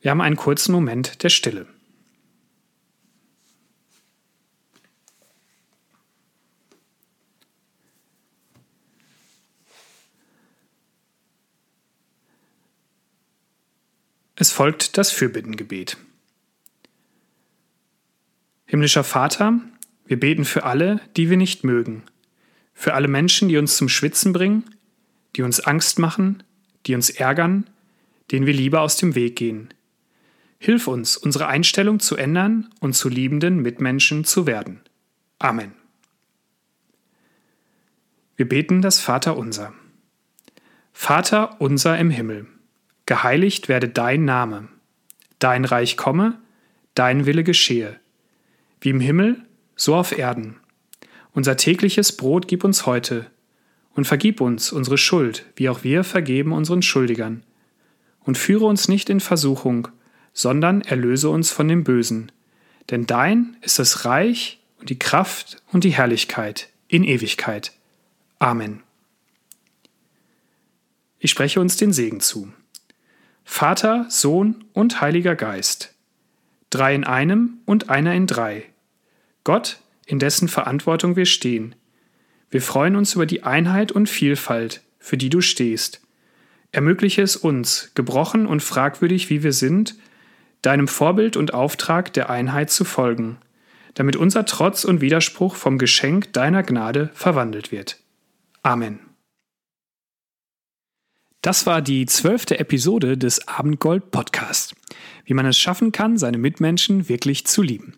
Wir 0.00 0.10
haben 0.10 0.20
einen 0.20 0.36
kurzen 0.36 0.72
Moment 0.72 1.22
der 1.22 1.28
Stille. 1.28 1.66
Es 14.40 14.52
folgt 14.52 14.96
das 14.96 15.10
Fürbittengebet. 15.10 15.96
Himmlischer 18.66 19.02
Vater, 19.02 19.60
wir 20.06 20.20
beten 20.20 20.44
für 20.44 20.62
alle, 20.62 21.00
die 21.16 21.28
wir 21.28 21.36
nicht 21.36 21.64
mögen, 21.64 22.04
für 22.72 22.94
alle 22.94 23.08
Menschen, 23.08 23.48
die 23.48 23.56
uns 23.56 23.76
zum 23.76 23.88
Schwitzen 23.88 24.32
bringen, 24.32 24.62
die 25.34 25.42
uns 25.42 25.58
Angst 25.58 25.98
machen, 25.98 26.44
die 26.86 26.94
uns 26.94 27.10
ärgern, 27.10 27.68
denen 28.30 28.46
wir 28.46 28.54
lieber 28.54 28.82
aus 28.82 28.96
dem 28.96 29.16
Weg 29.16 29.34
gehen. 29.34 29.74
Hilf 30.58 30.88
uns, 30.88 31.16
unsere 31.16 31.46
Einstellung 31.46 32.00
zu 32.00 32.16
ändern 32.16 32.68
und 32.80 32.94
zu 32.94 33.08
liebenden 33.08 33.62
Mitmenschen 33.62 34.24
zu 34.24 34.46
werden. 34.46 34.80
Amen. 35.38 35.72
Wir 38.36 38.48
beten 38.48 38.82
das 38.82 39.00
Vaterunser. 39.00 39.72
Vater 40.92 41.60
unser 41.60 41.98
im 41.98 42.10
Himmel 42.10 42.46
geheiligt 43.08 43.70
werde 43.70 43.88
dein 43.88 44.26
Name, 44.26 44.68
dein 45.38 45.64
Reich 45.64 45.96
komme, 45.96 46.38
dein 46.94 47.24
Wille 47.24 47.42
geschehe, 47.42 47.98
wie 48.82 48.90
im 48.90 49.00
Himmel, 49.00 49.42
so 49.76 49.94
auf 49.94 50.16
Erden. 50.16 50.56
Unser 51.32 51.56
tägliches 51.56 52.14
Brot 52.16 52.48
gib 52.48 52.64
uns 52.64 52.84
heute 52.84 53.26
und 53.94 54.04
vergib 54.04 54.42
uns 54.42 54.72
unsere 54.72 54.98
Schuld, 54.98 55.46
wie 55.56 55.70
auch 55.70 55.84
wir 55.84 56.04
vergeben 56.04 56.52
unseren 56.52 56.82
Schuldigern. 56.82 57.44
Und 58.20 58.36
führe 58.36 58.66
uns 58.66 58.88
nicht 58.88 59.08
in 59.08 59.20
Versuchung, 59.20 59.88
sondern 60.38 60.82
erlöse 60.82 61.30
uns 61.30 61.50
von 61.50 61.66
dem 61.66 61.82
Bösen. 61.82 62.30
Denn 62.90 63.06
dein 63.06 63.56
ist 63.60 63.80
das 63.80 64.04
Reich 64.04 64.60
und 64.78 64.88
die 64.88 64.98
Kraft 64.98 65.60
und 65.72 65.82
die 65.82 65.90
Herrlichkeit 65.90 66.68
in 66.86 67.02
Ewigkeit. 67.02 67.72
Amen. 68.38 68.84
Ich 71.18 71.32
spreche 71.32 71.60
uns 71.60 71.76
den 71.76 71.92
Segen 71.92 72.20
zu. 72.20 72.52
Vater, 73.42 74.06
Sohn 74.10 74.62
und 74.74 75.00
Heiliger 75.00 75.34
Geist. 75.34 75.92
Drei 76.70 76.94
in 76.94 77.02
einem 77.02 77.58
und 77.64 77.90
einer 77.90 78.14
in 78.14 78.28
drei. 78.28 78.66
Gott, 79.42 79.80
in 80.06 80.20
dessen 80.20 80.46
Verantwortung 80.46 81.16
wir 81.16 81.26
stehen. 81.26 81.74
Wir 82.48 82.62
freuen 82.62 82.94
uns 82.94 83.16
über 83.16 83.26
die 83.26 83.42
Einheit 83.42 83.90
und 83.90 84.08
Vielfalt, 84.08 84.82
für 85.00 85.16
die 85.16 85.30
du 85.30 85.40
stehst. 85.40 86.00
Ermögliche 86.70 87.22
es 87.22 87.34
uns, 87.34 87.90
gebrochen 87.96 88.46
und 88.46 88.62
fragwürdig 88.62 89.30
wie 89.30 89.42
wir 89.42 89.52
sind, 89.52 89.96
deinem 90.62 90.88
Vorbild 90.88 91.36
und 91.36 91.54
Auftrag 91.54 92.12
der 92.12 92.30
Einheit 92.30 92.70
zu 92.70 92.84
folgen, 92.84 93.38
damit 93.94 94.16
unser 94.16 94.44
Trotz 94.44 94.84
und 94.84 95.00
Widerspruch 95.00 95.56
vom 95.56 95.78
Geschenk 95.78 96.32
deiner 96.32 96.62
Gnade 96.62 97.10
verwandelt 97.14 97.72
wird. 97.72 97.98
Amen. 98.62 99.00
Das 101.42 101.66
war 101.66 101.82
die 101.82 102.06
zwölfte 102.06 102.58
Episode 102.58 103.16
des 103.16 103.46
Abendgold 103.46 104.10
Podcasts. 104.10 104.74
Wie 105.24 105.34
man 105.34 105.46
es 105.46 105.56
schaffen 105.56 105.92
kann, 105.92 106.18
seine 106.18 106.38
Mitmenschen 106.38 107.08
wirklich 107.08 107.46
zu 107.46 107.62
lieben. 107.62 107.94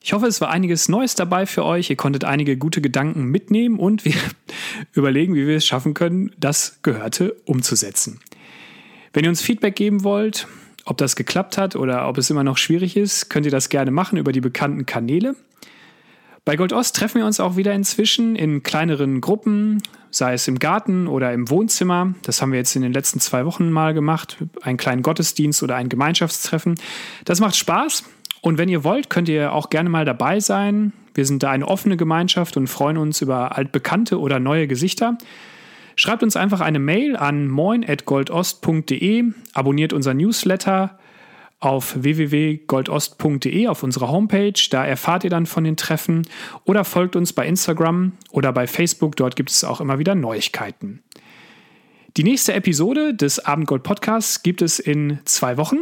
Ich 0.00 0.12
hoffe, 0.12 0.26
es 0.26 0.40
war 0.40 0.50
einiges 0.50 0.88
Neues 0.88 1.14
dabei 1.14 1.46
für 1.46 1.64
euch. 1.64 1.90
Ihr 1.90 1.96
konntet 1.96 2.24
einige 2.24 2.56
gute 2.56 2.80
Gedanken 2.80 3.24
mitnehmen 3.24 3.78
und 3.78 4.04
wir 4.04 4.14
überlegen, 4.92 5.34
wie 5.34 5.46
wir 5.46 5.56
es 5.56 5.66
schaffen 5.66 5.94
können, 5.94 6.32
das 6.38 6.80
Gehörte 6.82 7.36
umzusetzen. 7.44 8.20
Wenn 9.12 9.24
ihr 9.24 9.30
uns 9.30 9.42
Feedback 9.42 9.76
geben 9.76 10.04
wollt, 10.04 10.46
ob 10.88 10.96
das 10.96 11.16
geklappt 11.16 11.58
hat 11.58 11.76
oder 11.76 12.08
ob 12.08 12.16
es 12.16 12.30
immer 12.30 12.44
noch 12.44 12.56
schwierig 12.56 12.96
ist, 12.96 13.28
könnt 13.28 13.44
ihr 13.44 13.52
das 13.52 13.68
gerne 13.68 13.90
machen 13.90 14.16
über 14.16 14.32
die 14.32 14.40
bekannten 14.40 14.86
Kanäle. 14.86 15.36
Bei 16.46 16.56
Gold 16.56 16.72
Ost 16.72 16.96
treffen 16.96 17.18
wir 17.18 17.26
uns 17.26 17.40
auch 17.40 17.56
wieder 17.56 17.74
inzwischen 17.74 18.34
in 18.34 18.62
kleineren 18.62 19.20
Gruppen, 19.20 19.82
sei 20.10 20.32
es 20.32 20.48
im 20.48 20.58
Garten 20.58 21.06
oder 21.06 21.34
im 21.34 21.50
Wohnzimmer. 21.50 22.14
Das 22.22 22.40
haben 22.40 22.52
wir 22.52 22.58
jetzt 22.58 22.74
in 22.74 22.80
den 22.80 22.94
letzten 22.94 23.20
zwei 23.20 23.44
Wochen 23.44 23.70
mal 23.70 23.92
gemacht. 23.92 24.38
Einen 24.62 24.78
kleinen 24.78 25.02
Gottesdienst 25.02 25.62
oder 25.62 25.76
ein 25.76 25.90
Gemeinschaftstreffen. 25.90 26.76
Das 27.26 27.40
macht 27.40 27.56
Spaß. 27.56 28.04
Und 28.40 28.56
wenn 28.56 28.70
ihr 28.70 28.82
wollt, 28.82 29.10
könnt 29.10 29.28
ihr 29.28 29.52
auch 29.52 29.68
gerne 29.68 29.90
mal 29.90 30.06
dabei 30.06 30.40
sein. 30.40 30.94
Wir 31.12 31.26
sind 31.26 31.42
da 31.42 31.50
eine 31.50 31.68
offene 31.68 31.98
Gemeinschaft 31.98 32.56
und 32.56 32.66
freuen 32.66 32.96
uns 32.96 33.20
über 33.20 33.58
altbekannte 33.58 34.18
oder 34.18 34.40
neue 34.40 34.66
Gesichter. 34.66 35.18
Schreibt 35.98 36.22
uns 36.22 36.36
einfach 36.36 36.60
eine 36.60 36.78
Mail 36.78 37.16
an 37.16 37.48
moin.goldost.de, 37.48 39.32
abonniert 39.52 39.92
unser 39.92 40.14
Newsletter 40.14 40.96
auf 41.58 42.00
www.goldost.de 42.00 43.66
auf 43.66 43.82
unserer 43.82 44.08
Homepage. 44.08 44.52
Da 44.70 44.86
erfahrt 44.86 45.24
ihr 45.24 45.30
dann 45.30 45.46
von 45.46 45.64
den 45.64 45.76
Treffen 45.76 46.22
oder 46.62 46.84
folgt 46.84 47.16
uns 47.16 47.32
bei 47.32 47.48
Instagram 47.48 48.12
oder 48.30 48.52
bei 48.52 48.68
Facebook. 48.68 49.16
Dort 49.16 49.34
gibt 49.34 49.50
es 49.50 49.64
auch 49.64 49.80
immer 49.80 49.98
wieder 49.98 50.14
Neuigkeiten. 50.14 51.02
Die 52.16 52.22
nächste 52.22 52.52
Episode 52.52 53.12
des 53.12 53.44
Abendgold 53.44 53.82
Podcasts 53.82 54.44
gibt 54.44 54.62
es 54.62 54.78
in 54.78 55.18
zwei 55.24 55.56
Wochen. 55.56 55.78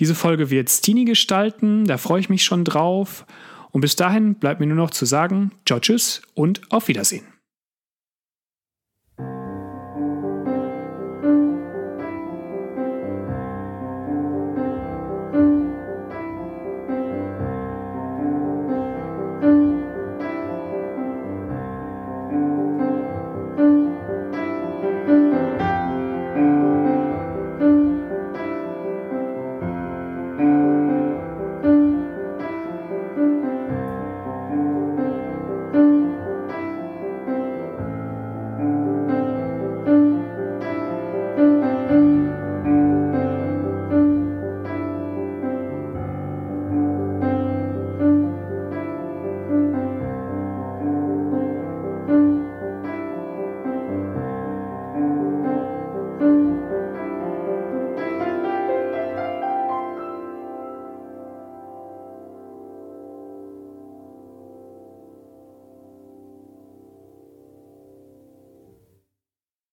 Diese 0.00 0.16
Folge 0.16 0.50
wird 0.50 0.68
Stini 0.68 1.04
gestalten. 1.04 1.84
Da 1.84 1.96
freue 1.96 2.18
ich 2.18 2.28
mich 2.28 2.44
schon 2.44 2.64
drauf. 2.64 3.24
Und 3.70 3.82
bis 3.82 3.94
dahin 3.94 4.34
bleibt 4.34 4.58
mir 4.58 4.66
nur 4.66 4.76
noch 4.78 4.90
zu 4.90 5.04
sagen, 5.04 5.52
ciao, 5.64 5.78
tschüss 5.78 6.22
und 6.34 6.60
auf 6.72 6.88
Wiedersehen. 6.88 7.31